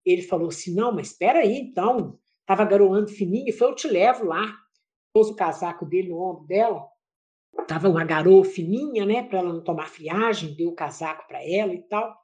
[0.05, 2.19] Ele falou assim, não, mas espera aí, então.
[2.41, 4.64] Estava garoando fininho, e foi, eu te levo lá.
[5.15, 6.85] Pôs o casaco dele no ombro dela,
[7.61, 11.73] Estava uma garoa fininha, né, para ela não tomar friagem, deu o casaco para ela
[11.73, 12.15] e tal.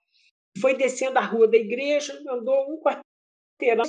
[0.59, 3.85] Foi descendo a rua da igreja, andou um quarteirão,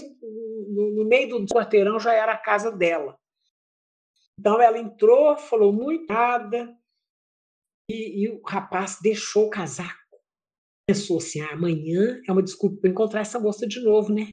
[0.70, 3.18] no meio do quarteirão já era a casa dela.
[4.38, 6.74] Então ela entrou, falou muito nada,
[7.90, 9.98] e, e o rapaz deixou o casaco.
[10.86, 14.28] Pensou assim: ah, amanhã é uma desculpa para encontrar essa moça de novo, né?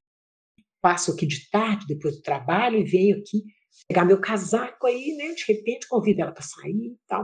[0.82, 3.44] Passo aqui de tarde, depois do trabalho, e venho aqui
[3.88, 5.34] pegar meu casaco aí, né?
[5.34, 7.24] De repente convido ela para sair e tal.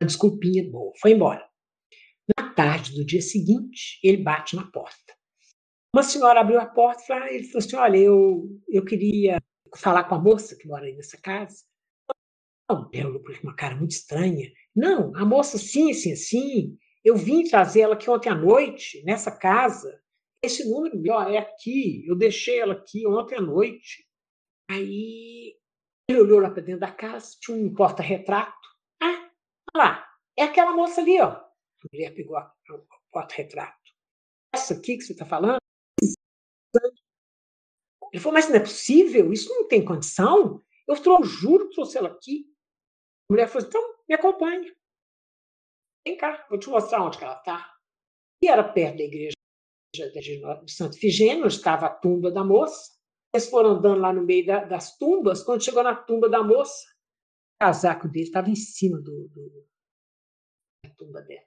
[0.00, 0.92] Uma desculpinha boa.
[1.00, 1.48] Foi embora.
[2.36, 5.14] Na tarde do dia seguinte, ele bate na porta.
[5.94, 9.42] Uma senhora abriu a porta e ele falou assim: Olha, eu, eu queria
[9.76, 11.64] falar com a moça que mora aí nessa casa.
[12.70, 14.50] Não, ela com uma cara muito estranha.
[14.74, 16.78] Não, a moça, sim, assim, assim.
[17.04, 20.00] Eu vim trazer ela aqui ontem à noite, nessa casa.
[20.42, 22.04] Esse número ó, é aqui.
[22.06, 24.06] Eu deixei ela aqui ontem à noite.
[24.72, 25.60] Aí
[26.08, 28.68] ele olhou lá para dentro da casa, tinha um porta-retrato.
[29.02, 29.30] Ah,
[29.74, 31.28] olha lá, é aquela moça ali, ó.
[31.28, 31.52] A
[31.92, 33.92] mulher pegou o porta-retrato.
[34.54, 35.58] Essa aqui que você está falando?
[38.12, 40.64] Ele falou, mas não é possível, isso não tem condição.
[40.88, 42.50] Eu trouxe, juro que trouxe ela aqui.
[43.28, 44.74] A mulher falou, então me acompanha.
[46.06, 47.74] Vem cá, vou te mostrar onde ela está.
[48.42, 49.34] E era perto da igreja
[49.94, 53.01] de Santo Figênio, estava a tumba da moça.
[53.34, 55.42] Eles foram andando lá no meio da, das tumbas.
[55.42, 56.84] Quando chegou na tumba da moça,
[57.56, 59.66] o casaco dele estava em cima do, do,
[60.84, 61.46] da tumba dela.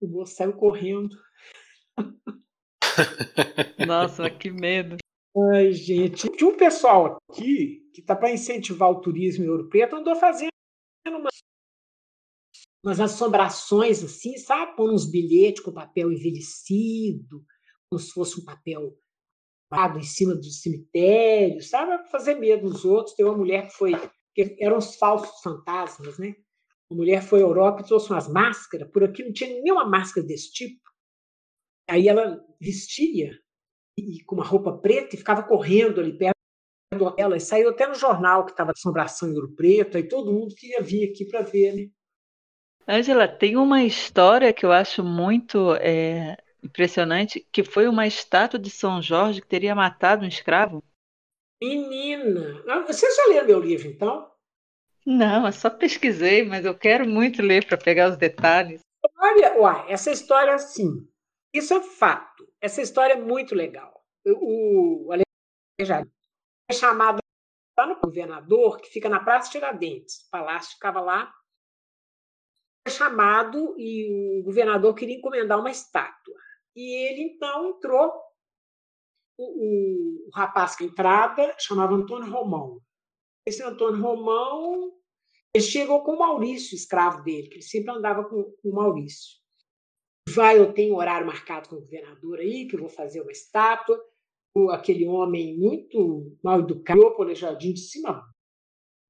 [0.00, 1.16] O moço saiu correndo.
[3.86, 4.98] Nossa, que medo.
[5.52, 6.28] Ai, gente.
[6.28, 10.50] Tinha um pessoal aqui que está para incentivar o turismo em Ouro Preto, andou fazendo
[11.06, 11.28] uma,
[12.84, 14.76] umas assombrações assim, sabe?
[14.76, 17.44] Pondo uns bilhetes com papel envelhecido,
[17.88, 18.96] como se fosse um papel
[19.98, 22.08] em cima do cemitério, sabe?
[22.10, 23.14] Fazer medo nos outros.
[23.14, 23.92] Tem uma mulher que foi.
[24.34, 26.34] Que eram os falsos fantasmas, né?
[26.90, 30.26] A mulher foi à Europa e trouxe umas máscaras, por aqui não tinha nenhuma máscara
[30.26, 30.80] desse tipo.
[31.88, 33.38] Aí ela vestia
[33.98, 36.34] e, com uma roupa preta e ficava correndo ali perto
[37.16, 37.36] dela.
[37.36, 40.82] E saiu até no jornal que estava assombração em Ouro Preto, aí todo mundo queria
[40.82, 41.88] vir aqui para ver, né?
[42.86, 48.70] Angela, tem uma história que eu acho muito é, Impressionante que foi uma estátua de
[48.70, 50.82] São Jorge que teria matado um escravo.
[51.62, 52.64] Menina!
[52.66, 54.32] Ah, você já leu meu livro, então?
[55.04, 58.80] Não, eu só pesquisei, mas eu quero muito ler para pegar os detalhes.
[59.18, 61.06] Olha, uai, essa história assim.
[61.52, 62.48] Isso é fato.
[62.60, 64.02] Essa história é muito legal.
[64.26, 66.10] O, o Aleijadinho
[66.70, 67.18] é chamado
[67.78, 70.26] lá no governador, que fica na Praça Tiradentes.
[70.26, 71.30] O palácio ficava lá.
[72.86, 76.34] É chamado e o governador queria encomendar uma estátua.
[76.74, 78.12] E ele então entrou,
[79.38, 82.80] o, o, o rapaz que entrada chamava Antônio Romão.
[83.46, 84.92] Esse Antônio Romão,
[85.54, 89.38] ele chegou com o Maurício, escravo dele, que ele sempre andava com, com o Maurício.
[90.28, 94.02] Vai, eu tenho horário marcado com o governador aí, que eu vou fazer uma estátua.
[94.56, 98.24] O, aquele homem muito mal educado, polejadinho de cima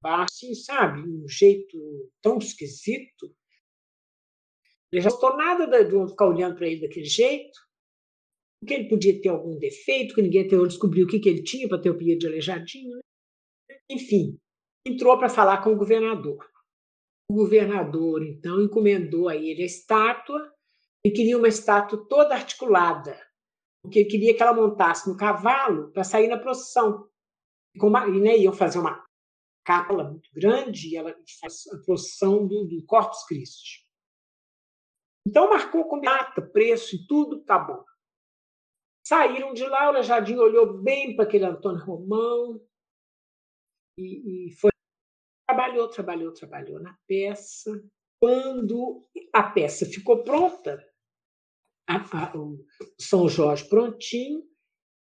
[0.04, 1.00] baixo, assim, sabe?
[1.00, 1.78] Um jeito
[2.20, 3.34] tão esquisito.
[4.94, 7.58] Ele já gostou nada de ficar olhando para ele daquele jeito,
[8.60, 11.68] porque ele podia ter algum defeito, que ninguém até descobriu o que, que ele tinha
[11.68, 12.94] para ter o pedido de aleijadinho.
[12.94, 13.76] Né?
[13.90, 14.38] Enfim,
[14.86, 16.48] entrou para falar com o governador.
[17.28, 20.54] O governador, então, encomendou a ele a estátua
[21.04, 23.20] e queria uma estátua toda articulada,
[23.82, 27.08] porque ele queria que ela montasse no cavalo para sair na procissão.
[27.74, 29.04] E, né, iam fazer uma
[29.66, 33.83] capa muito grande e ela faz a procissão do, do Corpus Christi.
[35.26, 37.82] Então marcou com data, preço e tudo, tá bom.
[39.06, 42.60] Saíram de lá, o Lejadinho olhou bem para aquele Antônio Romão
[43.98, 44.70] e, e foi.
[45.46, 47.70] Trabalhou, trabalhou, trabalhou na peça.
[48.20, 49.02] Quando
[49.32, 50.82] a peça ficou pronta,
[51.86, 52.64] a, a, o
[52.98, 54.42] São Jorge prontinho,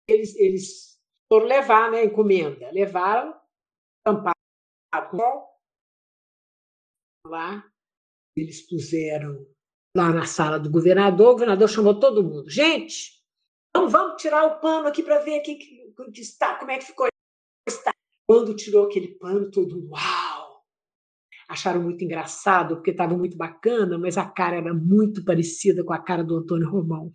[0.09, 0.99] eles, eles
[1.31, 2.71] foram levar né, a encomenda.
[2.73, 3.39] Levaram,
[4.03, 4.35] tamparam
[7.27, 7.71] lá,
[8.37, 9.47] eles puseram
[9.97, 12.49] lá na sala do governador, o governador chamou todo mundo.
[12.49, 13.21] Gente,
[13.75, 16.87] vamos, vamos tirar o pano aqui para ver aqui que, que está, como é que
[16.87, 17.09] ficou.
[18.27, 20.51] Quando tirou aquele pano, todo mundo, uau!
[21.51, 25.99] acharam muito engraçado, porque estava muito bacana, mas a cara era muito parecida com a
[25.99, 27.13] cara do Antônio Romão.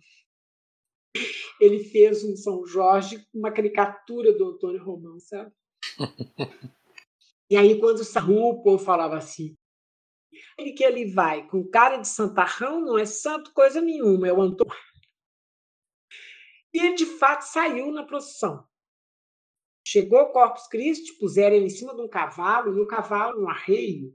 [1.58, 5.50] Ele fez um São Jorge, uma caricatura do Antônio Romão, sabe?
[7.50, 9.56] e aí, quando saiu, o povo falava assim:
[10.58, 14.40] ele que ele vai com cara de santarrão não é santo coisa nenhuma, é o
[14.40, 14.74] Antônio.
[16.72, 18.66] E ele, de fato, saiu na procissão.
[19.86, 23.48] Chegou o Corpus Christi, puseram ele em cima de um cavalo, e o cavalo, um
[23.48, 24.14] arreio,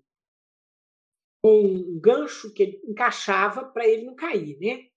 [1.42, 4.88] com um gancho que ele encaixava para ele não cair, né?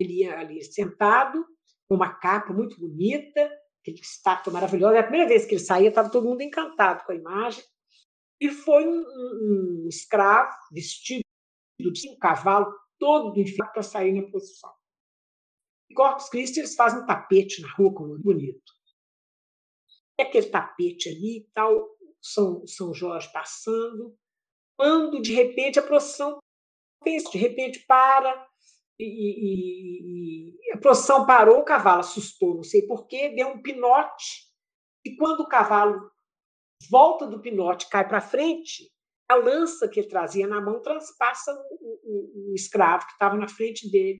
[0.00, 1.46] Ele ia ali sentado,
[1.88, 4.96] com uma capa muito bonita, aquele estátua maravilhosa.
[4.96, 7.62] É a primeira vez que ele saía, estava todo mundo encantado com a imagem.
[8.42, 11.22] E foi um, um, escravo vestido
[11.78, 14.72] de um cavalo todo enfiado para sair na posição.
[15.88, 18.72] Em Corpus Christi, eles fazem um tapete na rua, como bonito.
[20.18, 21.88] E aquele tapete ali e tal,
[22.20, 24.18] São, São Jorge passando,
[24.76, 26.40] quando de repente a procissão
[27.04, 28.48] de repente para
[28.98, 34.50] e, e, e, a procissão parou, o cavalo assustou, não sei porquê, deu um pinote
[35.04, 36.11] e quando o cavalo
[36.90, 38.90] volta do pinote, cai para frente,
[39.28, 43.48] a lança que ele trazia na mão transpassa o, o, o escravo que estava na
[43.48, 44.18] frente dele.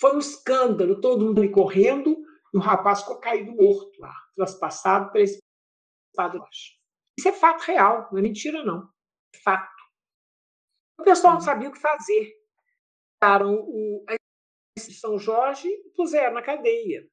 [0.00, 2.16] Foi um escândalo, todo mundo ali correndo,
[2.54, 6.38] e o rapaz ficou caído morto lá, transpassado pela espada
[7.18, 8.88] Isso é fato real, não é mentira, não
[9.42, 9.82] fato.
[10.98, 11.44] O pessoal não uhum.
[11.44, 12.32] sabia o que fazer.
[13.20, 14.14] Pegaram o, a
[14.78, 17.08] São Jorge e puseram na cadeia.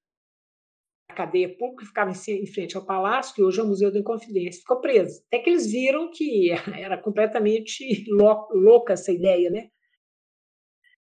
[1.10, 4.62] A cadeia pública ficava em frente ao palácio, que hoje é o Museu da Inconfidência.
[4.62, 5.24] Ficou preso.
[5.28, 9.70] Até que eles viram que era completamente louca essa ideia, né?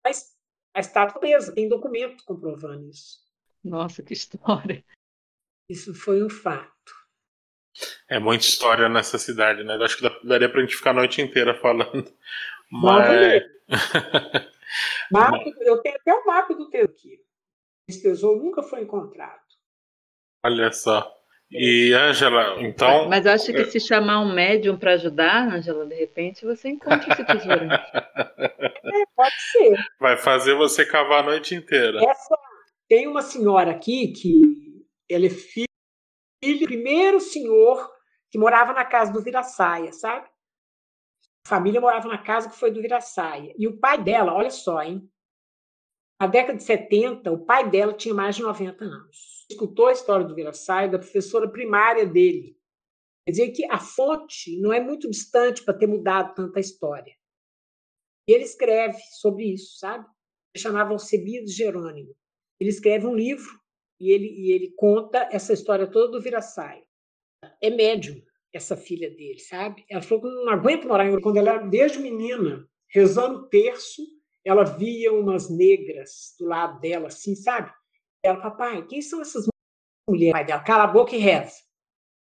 [0.05, 0.37] Mas
[0.75, 3.19] a estátua presa, tem documento comprovando isso.
[3.65, 4.85] Nossa, que história!
[5.69, 6.71] Isso foi um fato.
[8.09, 9.75] É muita história nessa cidade, né?
[9.77, 12.13] Acho que daria pra gente ficar a noite inteira falando.
[12.71, 13.43] Mas.
[15.11, 17.21] mapa, eu tenho até o mapa do teu aqui.
[17.89, 19.46] Esse tesouro nunca foi encontrado.
[20.47, 21.13] Olha só.
[21.51, 23.09] E, Ângela, então.
[23.09, 27.25] Mas acho que se chamar um médium para ajudar, Ângela, de repente você encontra esse
[27.25, 27.67] tesouro.
[27.71, 29.77] é, pode ser.
[30.01, 32.01] Vai fazer você cavar a noite inteira.
[32.05, 32.37] Essa,
[32.89, 34.41] tem uma senhora aqui que
[35.09, 35.67] ela é filha
[36.43, 37.91] filho do primeiro senhor
[38.31, 40.29] que morava na casa do Viraçaia, sabe?
[41.45, 43.53] A família morava na casa que foi do Viraçaia.
[43.59, 45.09] E o pai dela, olha só, hein?
[46.21, 49.36] Na década de 70, o pai dela tinha mais de 90 anos.
[49.51, 52.57] Escutou a história do Viraçaia da professora primária dele.
[53.25, 57.15] Quer dizer que a fonte não é muito distante para ter mudado tanta história.
[58.29, 60.05] E ele escreve sobre isso, sabe?
[60.55, 62.15] Ele chamava Cebides Jerônimo.
[62.59, 63.61] Ele escreve um livro
[64.01, 66.85] e ele, e ele conta essa história toda do Viraçaia.
[67.61, 68.21] É médium,
[68.53, 69.85] essa filha dele, sabe?
[69.89, 74.03] Ela falou que não aguenta morar em quando ela era desde menina, rezando terço,
[74.45, 77.73] ela via umas negras do lado dela, assim, sabe?
[78.25, 79.47] Ela, papai, quem são essas
[80.09, 80.33] mulheres?
[80.33, 81.63] Pai dela, cala a boca e reza.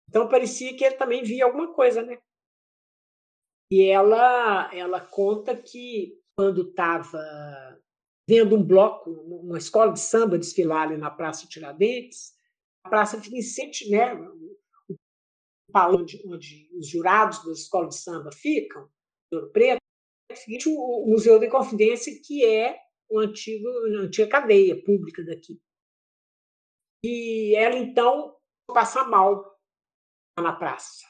[0.09, 2.17] Então parecia que ele também via alguma coisa, né?
[3.71, 7.19] E ela, ela conta que quando estava
[8.27, 12.33] vendo um bloco, uma escola de samba desfilar ali na Praça Tiradentes.
[12.83, 14.13] A praça fica em sentido, né?
[14.89, 14.95] O
[15.71, 18.89] palco onde, onde, os jurados das escolas de samba ficam,
[19.31, 19.79] Ouro Preto,
[20.31, 20.36] é
[20.67, 22.77] o Museu da Confidência, que é
[23.09, 25.59] o antigo, a antiga cadeia pública daqui.
[27.08, 28.36] E ela, então,
[28.74, 29.56] passar mal
[30.39, 31.06] na praça.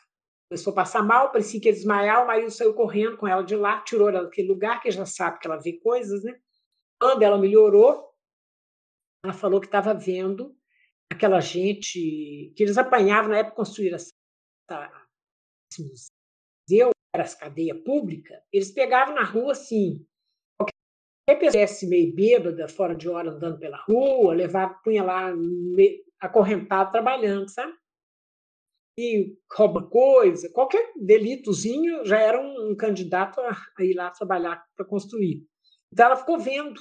[0.50, 3.56] Começou a passar mal, parecia que ia desmaiar, o marido saiu correndo com ela de
[3.56, 6.38] lá, tirou ela daquele lugar, que já sabe que ela vê coisas, né?
[7.00, 8.14] Quando ela melhorou,
[9.24, 10.54] ela falou que estava vendo
[11.10, 14.12] aquela gente que eles apanhavam na época construir essa,
[15.72, 20.06] esse museu, era essa cadeia pública, eles pegavam na rua assim,
[21.28, 25.34] qualquer pessoa meio bêbada, fora de hora, andando pela rua, levava, punha lá
[26.20, 27.74] acorrentado trabalhando, sabe?
[28.98, 34.66] E rouba coisa, qualquer delitozinho já era um, um candidato a, a ir lá trabalhar
[34.76, 35.46] para construir.
[35.92, 36.80] Então, ela ficou vendo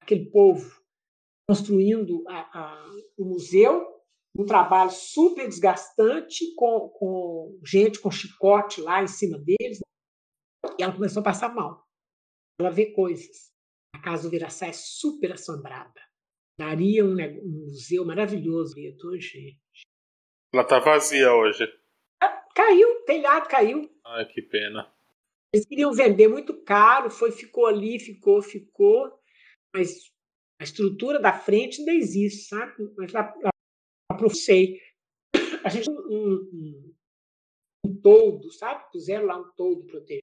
[0.00, 0.80] aquele povo
[1.48, 2.84] construindo a, a,
[3.18, 3.88] o museu,
[4.36, 9.80] um trabalho super desgastante, com, com gente com chicote lá em cima deles,
[10.78, 11.84] e ela começou a passar mal.
[12.60, 13.52] Ela vê coisas.
[13.94, 16.00] A casa do Viraçá é super assombrada.
[16.58, 18.74] Daria um, um museu maravilhoso
[19.04, 19.58] hoje.
[20.52, 21.64] Ela está vazia hoje.
[22.54, 23.90] Caiu, o telhado caiu.
[24.04, 24.92] Ai, que pena.
[25.52, 29.18] Eles queriam vender muito caro, foi, ficou ali, ficou, ficou,
[29.74, 30.10] mas
[30.60, 32.72] a estrutura da frente ainda existe, sabe?
[32.96, 34.80] Mas lá, lá sei.
[35.64, 36.94] A gente um, um,
[37.86, 38.90] um toldo, sabe?
[38.92, 40.22] Puseram lá um toldo protegido.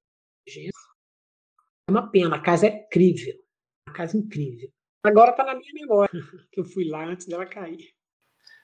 [1.88, 3.36] É uma pena, a casa é incrível.
[3.90, 4.70] Uma casa incrível.
[5.04, 6.22] Agora está na minha memória,
[6.52, 7.90] que eu fui lá antes dela cair.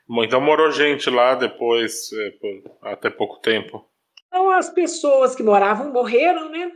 [0.08, 2.38] Bom, então morou gente lá depois, é,
[2.84, 3.90] até pouco tempo.
[4.28, 6.72] Então as pessoas que moravam morreram, né?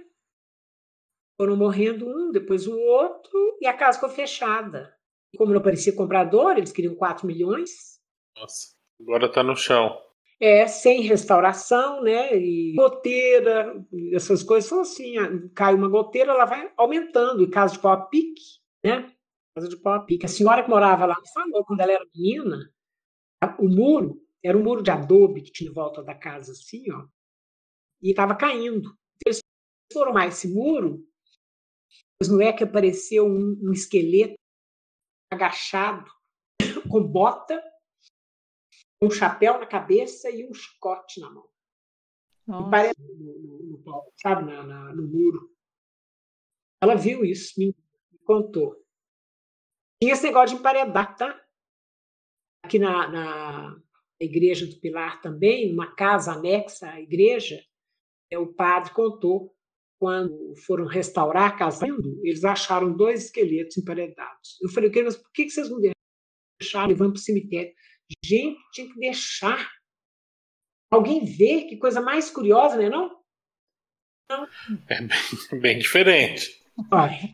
[1.37, 4.97] Foram morrendo um, depois o outro, e a casa ficou fechada.
[5.37, 7.99] Como não parecia comprador, eles queriam 4 milhões.
[8.35, 9.95] Nossa, agora está no chão.
[10.41, 12.33] É, sem restauração, né?
[12.35, 15.15] E goteira, essas coisas são assim:
[15.53, 17.43] cai uma goteira, ela vai aumentando.
[17.43, 19.11] E casa de pau a pique, né?
[19.55, 20.25] Casa de pau a pique.
[20.25, 22.71] A senhora que morava lá falou, quando ela era menina,
[23.59, 27.05] o muro era um muro de adobe que tinha em volta da casa, assim, ó,
[28.01, 28.97] e estava caindo.
[29.25, 29.39] Eles
[29.91, 31.05] foram mais esse muro,
[32.19, 34.35] mas não é que apareceu um, um esqueleto
[35.31, 36.09] agachado,
[36.89, 37.61] com bota,
[39.01, 41.49] um chapéu na cabeça e um chicote na mão.
[42.47, 45.55] E parece no, no, no, sabe, na, na, no muro.
[46.81, 47.67] Ela viu isso, me,
[48.11, 48.75] me contou.
[50.01, 51.45] Tinha esse negócio de emparedar, tá?
[52.63, 53.81] Aqui na, na
[54.19, 57.63] igreja do Pilar também, numa casa anexa à igreja,
[58.31, 59.55] é, o padre contou
[59.99, 61.85] quando foram restaurar a casa,
[62.23, 64.57] eles acharam dois esqueletos emparedados.
[64.61, 65.79] Eu falei, mas por que vocês não
[66.59, 67.73] deixaram e vão para o cemitério?
[68.23, 69.69] Gente, tinha que deixar.
[70.91, 72.89] Alguém ver, que coisa mais curiosa, né?
[72.89, 73.21] Não?
[74.29, 74.47] não.
[74.89, 75.09] É bem,
[75.61, 76.63] bem diferente.
[76.91, 77.33] Olha,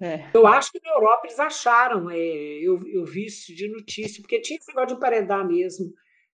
[0.00, 0.30] é.
[0.34, 4.40] Eu acho que na Europa eles acharam, é, eu, eu vi isso de notícia, porque
[4.40, 5.92] tinha esse negócio de emparedar mesmo.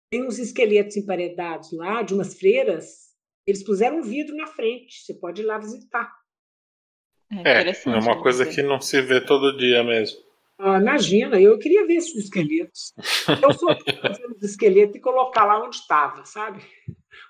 [0.09, 3.07] Tem uns esqueletos emparedados lá, de umas freiras,
[3.45, 6.11] eles puseram um vidro na frente, você pode ir lá visitar.
[7.31, 10.26] É, é, é uma coisa que não se vê todo dia mesmo.
[10.59, 12.93] Ah, imagina, eu queria ver esses esqueletos.
[13.41, 16.61] Eu sou fazer os esqueletos e colocar lá onde estava, sabe?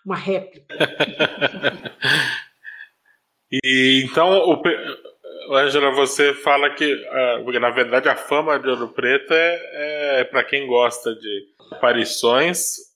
[0.05, 0.75] Uma réplica.
[3.51, 4.61] e então, o,
[5.53, 10.45] Angela, você fala que, uh, na verdade, a fama de Ouro Preto é, é para
[10.45, 12.87] quem gosta de aparições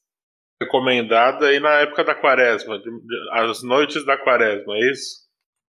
[0.61, 5.27] recomendada aí na época da quaresma, de, de, as noites da quaresma, é isso?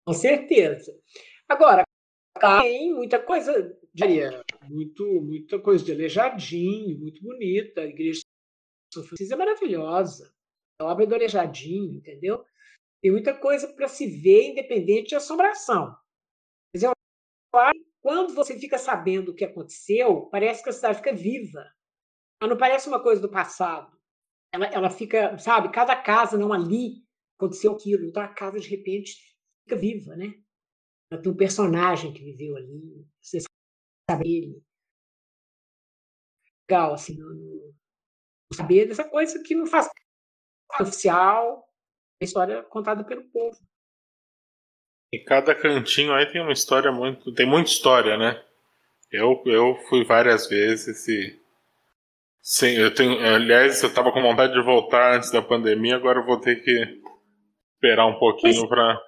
[0.05, 0.93] Com certeza.
[1.49, 1.85] Agora,
[2.61, 7.83] tem muita coisa diria, muito, muita coisa de Aleijadinho, muito bonita.
[7.83, 10.33] A igreja de São Francisco é maravilhosa.
[10.81, 12.45] A obra do Aleijadinho, entendeu?
[13.03, 15.95] Tem muita coisa para se ver independente de assombração.
[16.75, 16.93] Mas eu
[17.55, 21.65] acho que quando você fica sabendo o que aconteceu, parece que a cidade fica viva.
[22.41, 23.97] Ela não parece uma coisa do passado.
[24.53, 27.05] Ela, ela fica, sabe, cada casa, não ali,
[27.39, 28.05] aconteceu aquilo.
[28.05, 29.17] Então a casa, de repente,
[29.65, 30.35] fica viva, né?
[31.11, 33.07] Ela tem um personagem que viveu ali.
[33.21, 33.39] Você
[34.13, 34.63] saber
[36.69, 37.17] legal, assim,
[38.53, 39.89] saber dessa coisa que não faz
[40.81, 41.65] oficial,
[42.21, 43.59] a história contada pelo povo.
[45.13, 47.35] E cada cantinho aí tem uma história muito.
[47.35, 48.43] Tem muita história, né?
[49.11, 51.39] Eu, eu fui várias vezes e.
[52.41, 53.19] Sim, eu tenho.
[53.21, 57.03] Aliás, eu estava com vontade de voltar antes da pandemia, agora eu vou ter que
[57.75, 58.99] esperar um pouquinho para.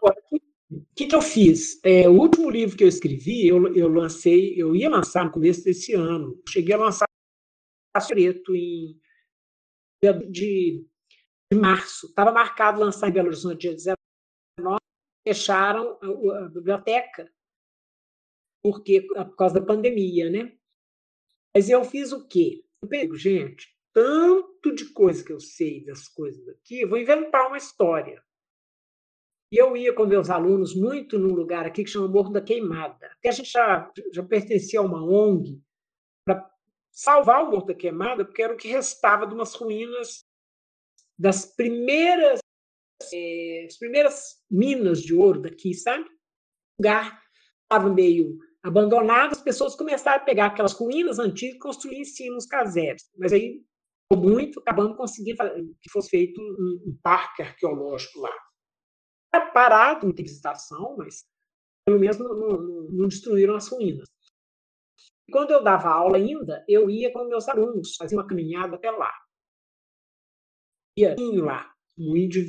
[0.77, 1.81] O que, que eu fiz?
[1.85, 5.65] É, o último livro que eu escrevi, eu, eu lancei, eu ia lançar no começo
[5.65, 6.41] desse ano.
[6.49, 7.07] Cheguei a lançar
[8.09, 9.01] Preto em
[10.31, 10.85] de,
[11.51, 12.07] de março.
[12.07, 14.79] Estava marcado lançar em Belo Horizonte dia 19,
[15.27, 17.33] fecharam a, a biblioteca
[18.65, 20.57] porque por causa da pandemia, né?
[21.55, 22.65] Mas eu fiz o quê?
[22.83, 27.47] Eu pego, gente, tanto de coisa que eu sei das coisas aqui, eu vou inventar
[27.47, 28.25] uma história.
[29.55, 33.07] E eu ia com meus alunos muito num lugar aqui que chama Morro da Queimada.
[33.07, 35.63] Até a gente já, já pertencia a uma ONG
[36.27, 36.51] para
[36.91, 40.25] salvar o Morro da Queimada, porque era o que restava de umas ruínas
[41.17, 42.41] das primeiras,
[43.13, 46.03] é, as primeiras minas de ouro daqui, sabe?
[46.03, 47.23] O lugar
[47.63, 52.37] estava meio abandonado, as pessoas começaram a pegar aquelas ruínas antigas e construir em cima
[52.37, 53.09] uns casebres.
[53.17, 53.63] Mas aí,
[54.13, 55.39] muito, acabando conseguindo
[55.81, 58.35] que fosse feito um, um parque arqueológico lá
[59.41, 61.25] parado, não tem visitação, mas
[61.87, 62.59] pelo menos não, não,
[62.91, 64.09] não destruíram as ruínas.
[65.31, 69.13] quando eu dava aula ainda, eu ia com meus alunos, fazia uma caminhada até lá.
[70.97, 72.41] Ia lá, moinho de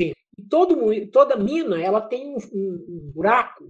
[0.00, 0.14] vento.
[0.38, 0.76] E todo,
[1.10, 3.68] toda mina ela tem um, um, um buraco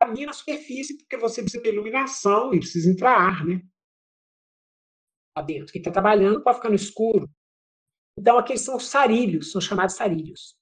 [0.00, 3.62] a mina na superfície, porque você precisa de iluminação e precisa entrar ar, né?
[5.36, 5.72] Lá dentro.
[5.72, 7.28] Quem está trabalhando pode ficar no escuro.
[8.20, 10.54] Então, aqueles são sarilhos, são chamados sarilhos.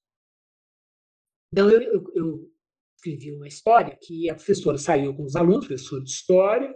[1.52, 2.52] Então, eu, eu, eu
[2.94, 6.72] escrevi uma história que a professora saiu com os alunos, professor de história,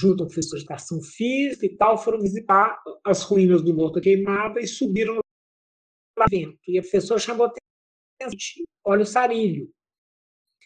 [0.00, 4.00] junto ao professor de educação física e tal, foram visitar as ruínas do Morro da
[4.00, 5.20] Queimada e subiram
[6.18, 6.58] lá dentro.
[6.66, 7.52] E a professora chamou
[8.84, 9.72] olha o sarilho,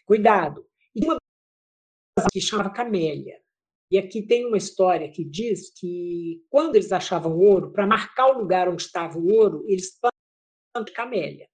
[0.07, 0.67] cuidado.
[0.95, 1.17] E uma
[2.33, 3.39] que chamava Camélia.
[3.91, 8.39] E aqui tem uma história que diz que quando eles achavam ouro, para marcar o
[8.39, 11.49] lugar onde estava o ouro, eles plantam de camélia.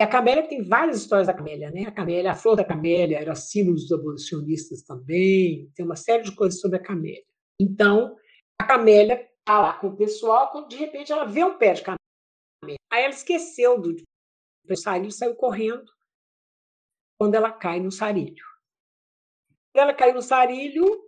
[0.00, 1.84] E a camélia tem várias histórias da camélia, né?
[1.84, 6.34] A camélia, a flor da camélia era símbolo dos abolicionistas também, tem uma série de
[6.34, 7.24] coisas sobre a camélia.
[7.60, 8.16] Então,
[8.60, 11.82] a camélia está lá com o pessoal, quando de repente ela vê um pé de
[11.82, 12.78] camélia.
[12.92, 13.96] Aí ela esqueceu do,
[14.76, 15.90] sarilho saiu correndo
[17.20, 18.44] quando ela cai no sarilho.
[19.72, 21.07] Quando ela caiu no sarilho,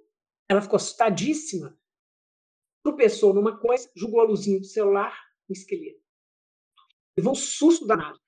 [0.51, 1.78] ela ficou assustadíssima,
[2.85, 5.16] tropeçou numa coisa, jogou a luzinha do celular
[5.48, 6.02] no esqueleto.
[7.16, 8.20] Levou um susto danado.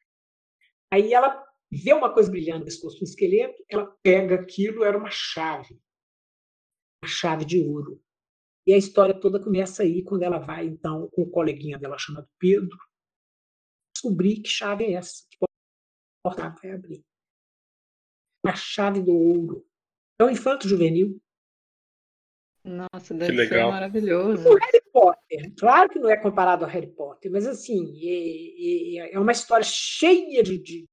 [0.92, 5.10] Aí ela vê uma coisa brilhando no pescoço do esqueleto, ela pega aquilo, era uma
[5.10, 5.82] chave.
[7.02, 8.00] Uma chave de ouro.
[8.64, 12.28] E a história toda começa aí, quando ela vai, então, com o coleguinha dela chamado
[12.38, 12.78] Pedro,
[13.92, 15.38] descobrir que chave é essa, que
[16.22, 17.04] porta vai abrir.
[18.46, 19.66] A chave do ouro.
[20.20, 21.20] É um infanto juvenil.
[22.64, 24.48] Nossa, deve ser maravilhoso.
[24.48, 29.14] O Harry Potter, claro que não é comparado ao Harry Potter, mas assim, é, é,
[29.14, 30.88] é uma história cheia de, de,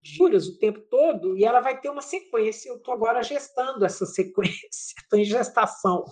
[0.00, 2.68] de o tempo todo e ela vai ter uma sequência.
[2.68, 6.04] Eu estou agora gestando essa sequência, estou em gestação.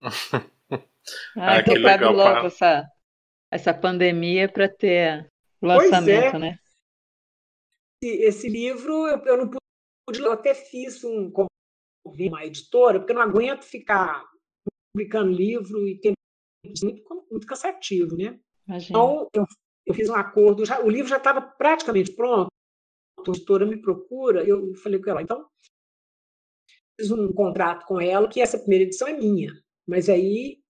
[0.00, 2.88] ah, ah, que legal, logo essa,
[3.50, 5.28] essa pandemia para ter
[5.60, 6.38] lançamento, é.
[6.38, 6.58] né?
[8.00, 9.50] Esse, esse livro eu, eu não
[10.06, 11.28] pude, eu até fiz um
[12.16, 14.24] uma editora, porque eu não aguento ficar
[14.92, 16.12] publicando livro e tem
[16.64, 18.38] muito, muito cansativo, né?
[18.66, 18.90] Imagina.
[18.90, 19.44] Então, eu,
[19.86, 22.48] eu, fiz um acordo, já, o livro já estava praticamente pronto,
[23.18, 25.48] a editora me procura, eu falei com ela, então,
[26.98, 29.52] fiz um contrato com ela, que essa primeira edição é minha,
[29.86, 30.60] mas aí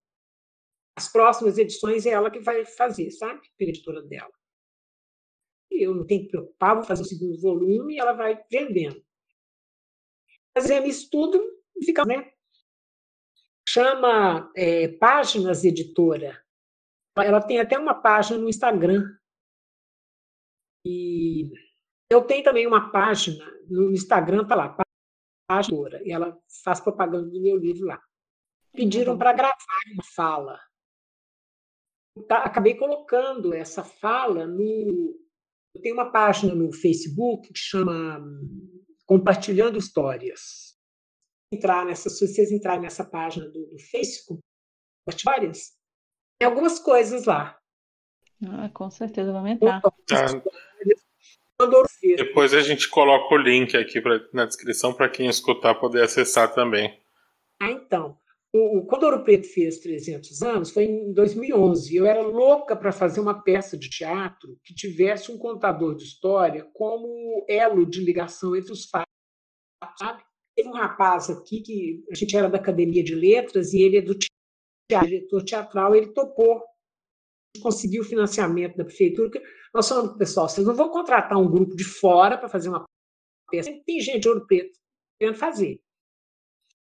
[0.97, 3.41] as próximas edições é ela que vai fazer, sabe?
[3.57, 4.31] Pela editora dela.
[5.71, 9.01] E eu não tenho que preocupar, vou fazer o segundo volume e ela vai vendendo
[10.59, 11.41] fazemos isso tudo
[11.77, 12.31] e fica, né?
[13.67, 16.43] Chama é, Páginas Editora.
[17.17, 19.03] Ela tem até uma página no Instagram.
[20.85, 21.51] E
[22.09, 24.75] eu tenho também uma página no Instagram, tá lá,
[25.47, 28.01] página, e ela faz propaganda do meu livro lá.
[28.73, 29.55] Pediram para gravar
[29.93, 30.59] uma fala.
[32.29, 35.17] Acabei colocando essa fala no.
[35.75, 38.19] Eu tenho uma página no Facebook que chama
[39.09, 40.77] compartilhando histórias.
[41.51, 44.39] Entrar nessa, se vocês entrarem nessa página do, do Facebook,
[45.07, 45.75] histórias,
[46.37, 47.59] tem algumas coisas lá.
[48.45, 49.81] Ah, com certeza vamos entrar.
[52.17, 56.53] Depois a gente coloca o link aqui pra, na descrição para quem escutar poder acessar
[56.53, 57.01] também.
[57.59, 58.15] Ah, então.
[58.51, 61.95] O, quando Ouro Preto fez 300 anos, foi em 2011.
[61.95, 66.67] Eu era louca para fazer uma peça de teatro que tivesse um contador de história
[66.73, 69.05] como elo de ligação entre os fatos?
[70.55, 74.01] Teve um rapaz aqui que a gente era da Academia de Letras e ele é
[74.01, 76.63] do teatro, diretor teatral, ele topou,
[77.61, 79.29] conseguiu o financiamento da prefeitura.
[79.71, 82.83] Nós falamos, pessoal, vocês não vão contratar um grupo de fora para fazer uma
[83.51, 83.71] peça.
[83.85, 84.77] Tem gente de Ouro Preto
[85.19, 85.79] querendo fazer.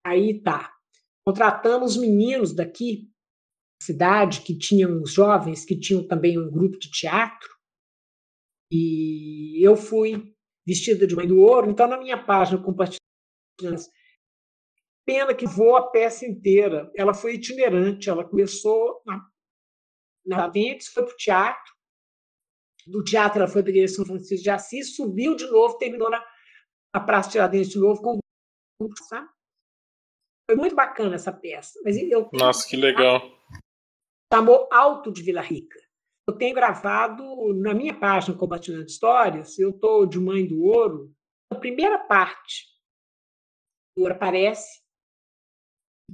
[0.06, 0.74] Aí tá
[1.26, 3.10] contratamos meninos daqui,
[3.82, 7.50] cidade, que tinham jovens, que tinham também um grupo de teatro,
[8.72, 10.34] e eu fui
[10.66, 13.02] vestida de mãe do ouro, então na minha página compartilhando.
[15.06, 16.90] Pena que voou a peça inteira.
[16.96, 19.22] Ela foi itinerante, ela começou na,
[20.26, 21.74] na Ventes, foi para o teatro,
[22.88, 26.24] do teatro ela foi para a São Francisco de Assis, subiu de novo, terminou na,
[26.94, 28.20] na Praça Tiradentes de novo com
[29.08, 29.30] sabe?
[30.50, 31.80] Foi muito bacana essa peça.
[31.84, 33.22] Mas eu Nossa, que legal.
[34.34, 35.80] Chamou Alto de Vila Rica.
[36.28, 41.14] Eu tenho gravado na minha página Compartilhando Histórias, eu estou de Mãe do Ouro,
[41.52, 42.66] a primeira parte
[43.96, 44.82] do Ouro aparece,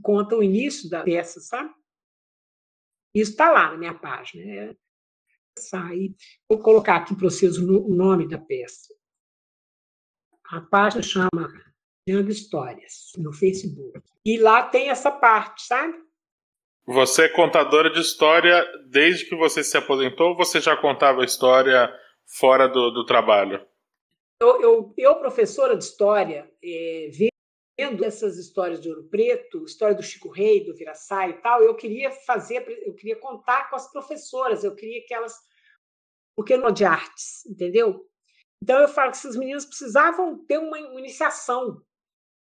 [0.01, 1.73] conta o início da peça, sabe?
[3.13, 4.43] Isso está lá na minha página.
[4.43, 4.75] É,
[5.57, 6.15] sai.
[6.49, 8.93] Vou colocar aqui para vocês o nome da peça.
[10.45, 11.47] A página chama
[12.09, 14.01] Criando Histórias no Facebook.
[14.25, 15.95] E lá tem essa parte, sabe?
[16.87, 21.87] Você é contadora de história desde que você se aposentou ou você já contava história
[22.25, 23.63] fora do, do trabalho?
[24.41, 27.09] Eu, eu, eu, professora de história, é,
[27.77, 31.75] vendo essas histórias de Ouro Preto, história do Chico Rei, do Viraçá e tal, eu
[31.75, 35.35] queria fazer, eu queria contar com as professoras, eu queria que elas.
[36.35, 38.03] Porque não de artes, entendeu?
[38.63, 41.79] Então eu falo que esses meninos precisavam ter uma iniciação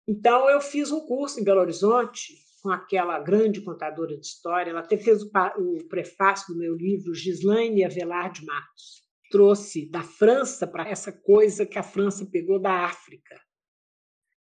[0.07, 4.71] então, eu fiz um curso em Belo Horizonte com aquela grande contadora de história.
[4.71, 9.05] Ela até fez o, prefácio do meu livro, Gislaine Avelar de Matos.
[9.29, 13.35] trouxe da França para essa coisa que a França pegou da África.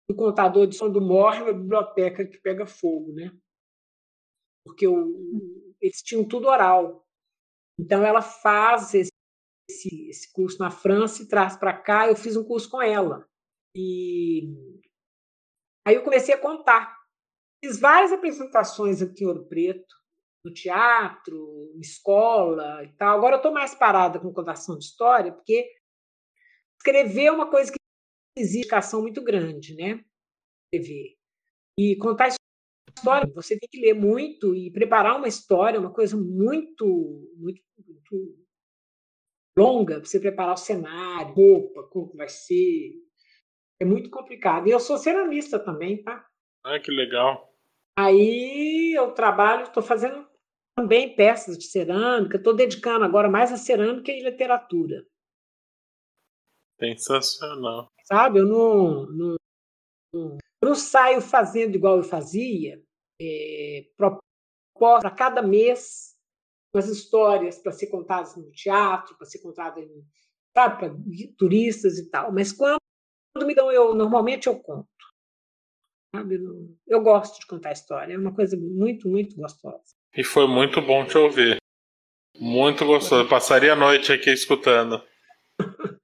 [0.09, 3.31] O contador de som do morre é uma biblioteca que pega fogo, né?
[4.65, 7.07] Porque o, eles tinham tudo oral.
[7.79, 9.11] Então ela faz esse,
[10.09, 12.09] esse curso na França e traz para cá.
[12.09, 13.25] Eu fiz um curso com ela.
[13.75, 14.81] E
[15.85, 16.97] aí eu comecei a contar.
[17.63, 19.95] Fiz várias apresentações aqui em Ouro Preto,
[20.45, 23.17] no teatro, escola e tal.
[23.17, 25.69] Agora eu estou mais parada com contação de história, porque
[26.77, 27.77] escrever é uma coisa que
[28.37, 30.03] exige educação muito grande, né?
[30.73, 31.15] Escrever.
[31.79, 32.35] E contar
[32.97, 36.85] história, você tem que ler muito e preparar uma história, uma coisa muito,
[37.37, 38.37] muito, muito
[39.57, 42.93] longa, você preparar o cenário, roupa, como vai ser.
[43.83, 44.65] É muito complicado.
[44.65, 46.25] E eu sou ceramista também, tá?
[46.63, 47.53] Ah, que legal.
[47.99, 50.25] Aí eu trabalho, estou fazendo
[50.73, 55.05] também peças de cerâmica, estou dedicando agora mais a cerâmica e literatura.
[56.79, 57.87] Sensacional.
[58.05, 59.35] Sabe, eu não, não,
[60.13, 62.81] não, eu não saio fazendo igual eu fazia,
[63.21, 66.15] é, para cada mês
[66.73, 69.85] umas histórias para ser contadas no teatro, para ser contadas
[70.53, 70.89] para
[71.37, 72.31] turistas e tal.
[72.31, 72.82] Mas quando
[73.41, 74.87] me dão, eu normalmente eu conto.
[76.15, 76.39] Sabe?
[76.87, 79.95] Eu gosto de contar história, é uma coisa muito, muito gostosa.
[80.15, 81.57] E foi muito bom te ouvir.
[82.39, 83.23] Muito gostoso.
[83.23, 85.01] Eu passaria a noite aqui escutando.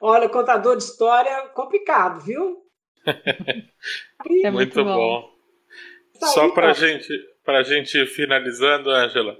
[0.00, 2.62] Olha, contador de história complicado, viu?
[3.06, 5.22] é muito, muito bom.
[5.22, 6.26] bom.
[6.26, 7.08] Só para gente,
[7.44, 9.36] a gente finalizando, Angela,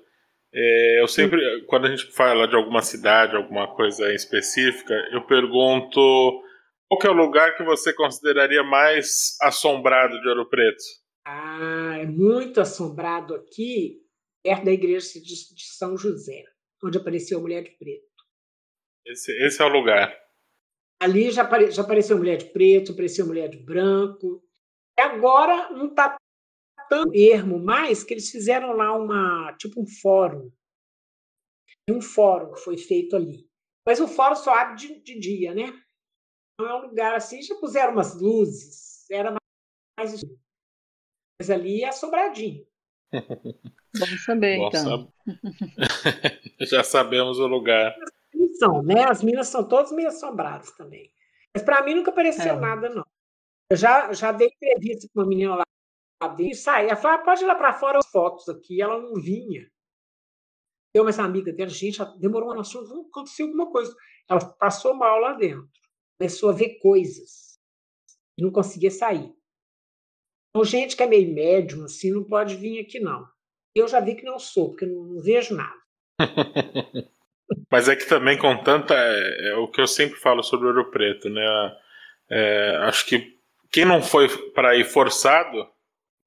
[0.52, 1.66] é, eu sempre, Sim.
[1.66, 6.42] quando a gente fala de alguma cidade, alguma coisa específica, eu pergunto
[6.88, 10.82] qual é o lugar que você consideraria mais assombrado de Ouro Preto?
[11.26, 14.00] Ah, é muito assombrado aqui
[14.42, 16.42] perto da igreja de, São José,
[16.82, 18.06] onde apareceu a mulher de preto.
[19.04, 20.16] Esse, esse é o lugar.
[21.00, 24.42] Ali já, apare, já apareceu mulher de preto, apareceu mulher de branco.
[24.98, 26.16] E agora não está
[26.88, 30.50] tão ermo mais que eles fizeram lá uma tipo um fórum.
[31.90, 33.46] Um fórum que foi feito ali.
[33.86, 35.72] Mas o fórum só abre de, de dia, né?
[36.58, 39.34] Não é um lugar assim, já puseram umas luzes, era
[39.98, 40.38] mais escuro.
[41.40, 42.66] Mas ali é sobradinho.
[43.94, 45.12] Vamos saber, Bom, então.
[46.68, 47.94] Já sabemos o lugar.
[48.58, 49.04] São, né?
[49.04, 51.12] As minas são todas meio assombradas também.
[51.54, 52.60] Mas para mim nunca apareceu é.
[52.60, 53.06] nada, não.
[53.70, 55.64] Eu já, já dei entrevista com uma menina lá
[56.28, 56.86] dentro e saí.
[56.86, 58.82] Ela falou: ah, pode ir lá para fora as fotos aqui.
[58.82, 59.70] Ela não vinha.
[60.94, 63.94] Eu, mas a amiga dela, gente, demorou uma noção, aconteceu alguma coisa.
[64.28, 65.68] Ela passou mal lá dentro.
[66.18, 67.58] Começou a ver coisas.
[68.36, 69.32] E não conseguia sair.
[70.50, 73.26] Então, gente que é meio médium, assim, não pode vir aqui, não.
[73.74, 75.78] Eu já vi que não sou, porque não, não vejo nada.
[77.70, 78.94] Mas é que também com tanta.
[78.94, 81.76] É, é, o que eu sempre falo sobre Ouro Preto, né?
[82.30, 83.38] É, acho que
[83.70, 85.56] quem não foi para ir forçado,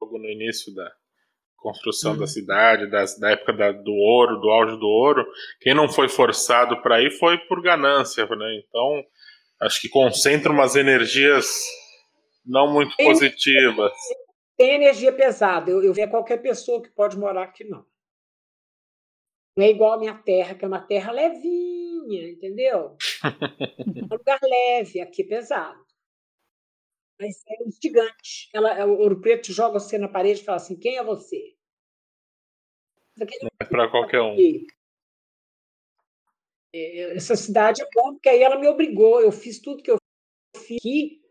[0.01, 0.91] logo no início da
[1.57, 2.19] construção uhum.
[2.19, 5.25] da cidade, das, da época da, do ouro, do auge do ouro,
[5.59, 8.61] quem não foi forçado para ir foi por ganância, né?
[8.67, 9.03] Então,
[9.61, 11.47] acho que concentra umas energias
[12.45, 13.93] não muito positivas
[14.61, 15.71] tem energia pesada.
[15.71, 17.83] Eu, eu vejo qualquer pessoa que pode morar aqui, não.
[19.57, 22.95] Não é igual a minha terra, que é uma terra levinha, entendeu?
[23.23, 25.83] é um lugar leve, aqui pesado.
[27.19, 28.49] Mas é um gigante.
[28.53, 31.55] Ela, é, o Ouro Preto joga você na parede e fala assim: quem é você?
[33.59, 34.35] É para qualquer um.
[34.35, 34.80] É,
[36.73, 39.21] essa cidade é bom, porque aí ela me obrigou.
[39.21, 39.97] Eu fiz tudo que eu
[40.55, 41.21] fiz aqui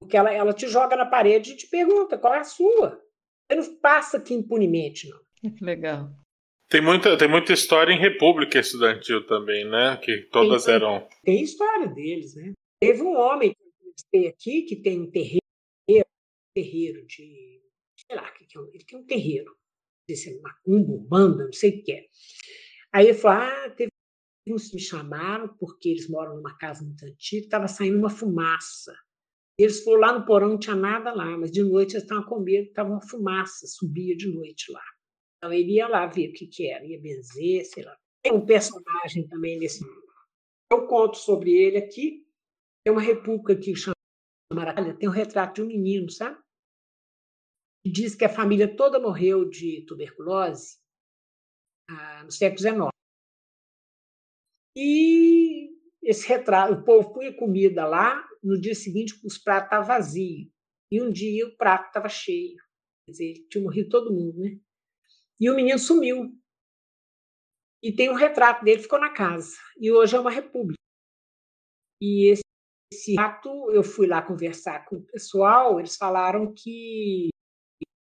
[0.00, 3.02] porque ela, ela te joga na parede e te pergunta qual é a sua.
[3.50, 5.20] Você não passa aqui impunemente, não.
[5.60, 6.10] Legal.
[6.70, 9.96] Tem muita, tem muita história em República Estudantil também, né?
[9.96, 11.08] Que todas tem, eram.
[11.24, 12.52] Tem história deles, né?
[12.80, 13.54] Teve um homem
[14.12, 15.40] que eu aqui que tem um terreiro,
[16.54, 17.62] terreiro de.
[17.98, 18.32] Sei lá,
[18.72, 19.46] ele tem um terreiro.
[19.50, 22.06] Não sei se é macumbo, banda, não sei o que é.
[22.92, 23.90] Aí ele falou: ah, teve
[24.48, 28.94] que me chamaram porque eles moram numa casa muito antiga, estava saindo uma fumaça.
[29.58, 32.40] Eles foram lá no porão, não tinha nada lá, mas de noite eles estavam com
[32.40, 34.84] medo, estava uma fumaça, subia de noite lá.
[35.36, 37.96] Então ele ia lá ver o que, que era, ia benzer, sei lá.
[38.22, 39.84] Tem um personagem também nesse.
[40.70, 42.24] Eu conto sobre ele aqui.
[42.84, 43.94] Tem uma república que chama
[44.52, 46.38] Maravilha, tem um retrato de um menino, sabe?
[47.84, 50.78] Que diz que a família toda morreu de tuberculose
[51.90, 52.97] ah, no século XIX.
[54.76, 55.70] E
[56.02, 60.48] esse retrato, o povo punha comida lá, no dia seguinte os pratos estavam vazios.
[60.90, 62.56] E um dia o prato estava cheio.
[63.04, 64.58] Quer dizer, tinha morrido todo mundo, né?
[65.40, 66.34] E o menino sumiu.
[67.82, 69.56] E tem um retrato dele, ficou na casa.
[69.78, 70.78] E hoje é uma república.
[72.00, 72.42] E esse,
[72.92, 77.28] esse ato, eu fui lá conversar com o pessoal, eles falaram que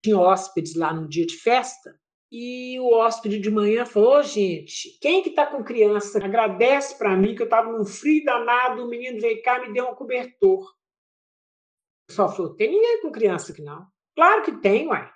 [0.02, 1.99] tinha hóspedes lá num dia de festa,
[2.30, 6.24] e o hóspede de manhã falou: oh, gente, quem que está com criança?
[6.24, 9.74] Agradece para mim que eu estava num frio danado, o menino veio cá e me
[9.74, 10.62] deu um cobertor.
[10.62, 13.86] O pessoal falou: tem ninguém com criança aqui não.
[14.14, 15.12] Claro que tem, ué.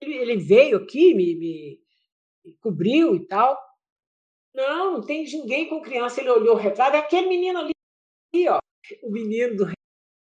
[0.00, 1.80] Ele, ele veio aqui, me, me,
[2.44, 3.56] me, cobriu e tal.
[4.54, 6.20] Não, não tem ninguém com criança.
[6.20, 8.58] Ele olhou o retrato, é aquele menino ali, ó,
[9.02, 9.72] o menino do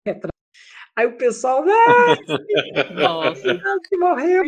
[0.06, 0.32] retrato.
[0.96, 3.42] Aí o pessoal, ah, Nossa.
[3.88, 4.44] que morreu.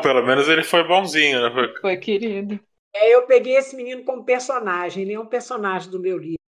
[0.00, 1.50] Pelo menos ele foi bonzinho, né?
[1.52, 2.58] Foi, foi querido.
[2.94, 5.02] É, eu peguei esse menino como personagem.
[5.02, 6.38] Ele é um personagem do meu livro,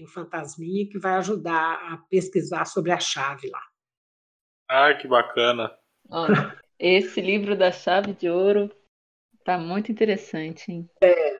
[0.00, 3.62] um fantasminha, que vai ajudar a pesquisar sobre a chave lá.
[4.68, 5.76] Ah, que bacana.
[6.10, 8.70] Olha, esse livro da chave de ouro
[9.44, 10.88] tá muito interessante, hein?
[11.02, 11.36] É,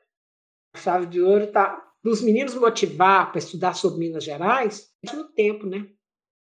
[0.75, 5.25] a chave de ouro tá para os meninos motivar para estudar sobre Minas Gerais, no
[5.33, 5.89] tempo, né?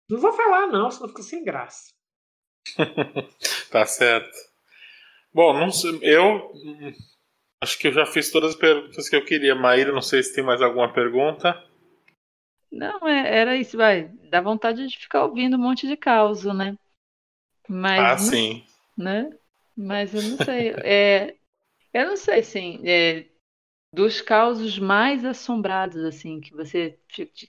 [0.08, 1.92] Não vou falar não, senão fica sem graça.
[3.70, 4.49] tá certo.
[5.32, 6.52] Bom, não sei, eu
[7.62, 9.54] acho que eu já fiz todas as perguntas que eu queria.
[9.54, 11.62] Maíra, não sei se tem mais alguma pergunta.
[12.70, 14.08] Não, é, era isso, vai.
[14.28, 16.76] Dá vontade de ficar ouvindo um monte de causa, né?
[17.68, 18.64] Mas, ah, não, sim.
[18.96, 19.38] Né?
[19.76, 20.70] Mas eu não sei.
[20.82, 21.36] É,
[21.92, 23.26] eu não sei, assim, é,
[23.92, 26.98] dos causos mais assombrados, assim, que você.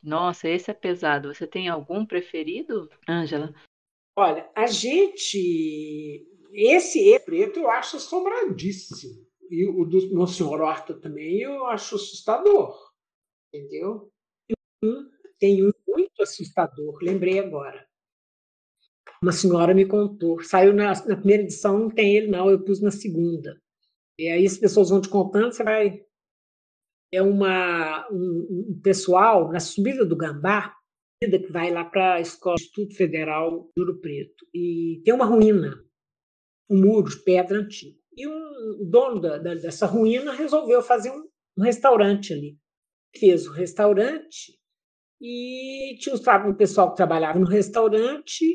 [0.03, 1.34] Nossa, esse é pesado.
[1.34, 3.53] Você tem algum preferido, Ângela?
[4.16, 9.26] Olha, a gente esse preto eu acho assombradíssimo.
[9.49, 12.76] E o do Monsenhor Horta também eu acho assustador.
[13.53, 14.11] Entendeu?
[15.40, 17.86] Tem um muito assustador, lembrei agora.
[19.22, 20.41] Uma senhora me contou.
[20.41, 23.60] Saiu na, na primeira edição, não tem ele, não, eu pus na segunda.
[24.18, 26.03] E aí as pessoas vão te contando, você vai.
[27.14, 30.73] É uma, um, um pessoal na subida do Gambá,
[31.19, 34.45] que vai lá para a Escola de Estudo Federal de Ouro Preto.
[34.53, 35.84] E tem uma ruína
[36.72, 37.99] um muro de pedra antigo.
[38.15, 41.27] E um dono da, da, dessa ruína resolveu fazer um,
[41.57, 42.57] um, restaurante ali.
[43.15, 44.57] Fez o restaurante
[45.22, 48.45] e tinha um pessoal que trabalhava no restaurante.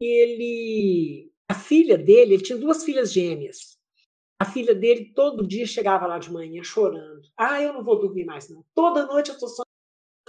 [0.00, 3.78] Ele, a filha dele, ele tinha duas filhas gêmeas.
[4.40, 7.22] A filha dele todo dia chegava lá de manhã chorando.
[7.38, 8.64] Ah, eu não vou dormir mais não.
[8.74, 9.48] Toda noite eu estou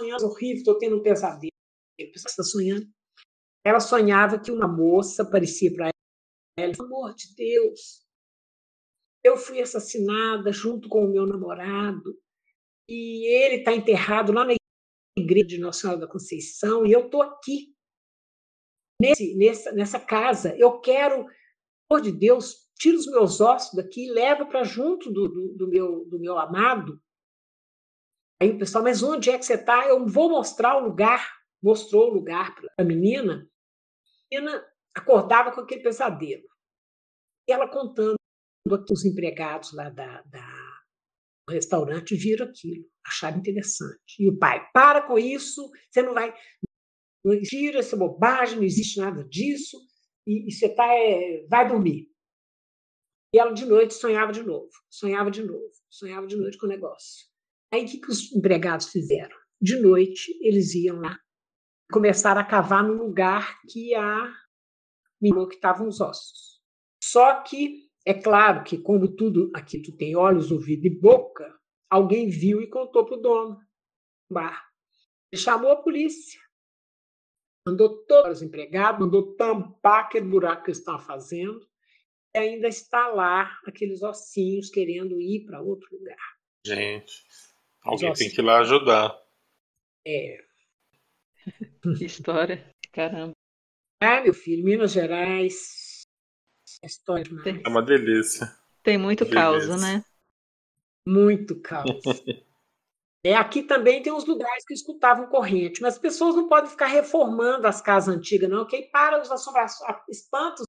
[0.00, 1.50] sonhando horrível, estou tendo um pesadelo.
[1.98, 2.86] Ele está sonhando.
[3.64, 5.93] Ela sonhava que uma moça aparecia para
[6.56, 8.04] pelo amor de Deus,
[9.22, 12.18] eu fui assassinada junto com o meu namorado
[12.88, 14.54] e ele está enterrado lá na
[15.18, 17.74] igreja de Nossa Senhora da Conceição e eu estou aqui
[19.00, 20.54] nesse, nessa, nessa casa.
[20.58, 21.26] Eu quero,
[21.88, 25.68] por de Deus, tira os meus ossos daqui e leva para junto do, do, do,
[25.68, 27.00] meu, do meu amado.
[28.40, 29.88] Aí o pessoal, mas onde é que você está?
[29.88, 31.42] Eu vou mostrar o lugar.
[31.62, 33.50] Mostrou o lugar para a menina.
[34.30, 36.48] A menina acordava com aquele pesadelo.
[37.48, 38.16] Ela contando
[38.86, 40.84] que os empregados lá da, da,
[41.46, 44.16] do restaurante viram aquilo, acharam interessante.
[44.18, 46.34] E o pai, para com isso, você não vai.
[47.42, 49.78] Tira essa bobagem, não existe nada disso,
[50.26, 52.08] e, e você tá, é, vai dormir.
[53.34, 56.68] E ela de noite sonhava de novo, sonhava de novo, sonhava de noite com o
[56.68, 57.26] negócio.
[57.72, 59.36] Aí o que, que os empregados fizeram?
[59.60, 61.18] De noite, eles iam lá,
[61.90, 64.32] começaram a cavar no lugar que a
[65.24, 66.60] mirou que estavam os ossos.
[67.02, 72.28] Só que é claro que, como tudo aqui tu tem olhos, ouvido e boca, alguém
[72.28, 74.68] viu e contou para o dono do bar.
[75.32, 76.38] Ele chamou a polícia,
[77.66, 81.66] mandou todos os empregados, mandou tampar aquele buraco que eles estavam fazendo,
[82.34, 86.36] e ainda está lá aqueles ossinhos querendo ir para outro lugar.
[86.66, 87.24] Gente,
[87.80, 89.18] alguém tem que ir lá ajudar.
[90.06, 90.44] É.
[91.98, 93.34] Que história, caramba.
[94.04, 96.02] Ah, meu filho, Minas Gerais.
[96.82, 97.62] História demais.
[97.64, 98.46] É uma delícia.
[98.82, 99.68] Tem muito Beleza.
[99.68, 100.04] caos, né?
[101.08, 101.88] Muito caos.
[103.24, 106.86] é, aqui também tem uns lugares que escutavam corrente, mas as pessoas não podem ficar
[106.86, 110.66] reformando as casas antigas, não, que aí para os assombrações, espantos.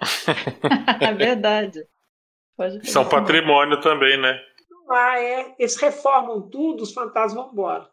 [1.00, 1.86] é verdade.
[2.56, 4.40] Pode São patrimônio também, né?
[4.90, 5.54] Ah, é.
[5.56, 7.88] Eles reformam tudo, os fantasmas vão embora.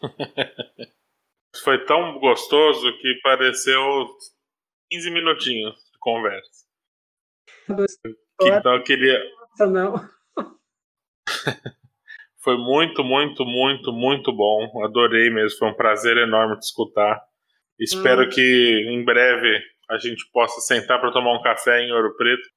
[1.64, 4.06] Foi tão gostoso que pareceu
[4.90, 6.66] 15 minutinhos de conversa.
[8.42, 9.20] Então eu queria.
[9.50, 9.94] Nossa, não.
[12.42, 14.82] Foi muito, muito, muito, muito bom.
[14.82, 15.58] Adorei mesmo.
[15.58, 17.22] Foi um prazer enorme te escutar.
[17.78, 18.28] Espero Hum.
[18.30, 22.48] que em breve a gente possa sentar para tomar um café em Ouro Preto.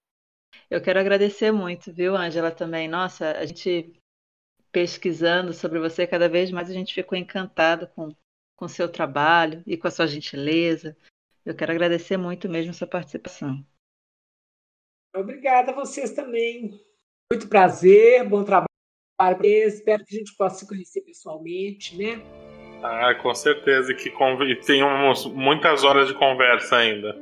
[0.70, 2.88] Eu quero agradecer muito, viu, Angela, também.
[2.88, 3.94] Nossa, a gente
[4.72, 8.10] pesquisando sobre você, cada vez mais a gente ficou encantado com
[8.66, 10.98] o seu trabalho e com a sua gentileza.
[11.46, 13.66] Eu quero agradecer muito mesmo a sua participação.
[15.16, 16.80] Obrigada a vocês também.
[17.32, 18.68] Muito prazer, bom trabalho
[19.18, 19.76] para vocês.
[19.76, 22.22] Espero que a gente possa se conhecer pessoalmente, né?
[22.84, 24.12] Ah, com certeza que
[24.66, 27.16] tenhamos muitas horas de conversa ainda.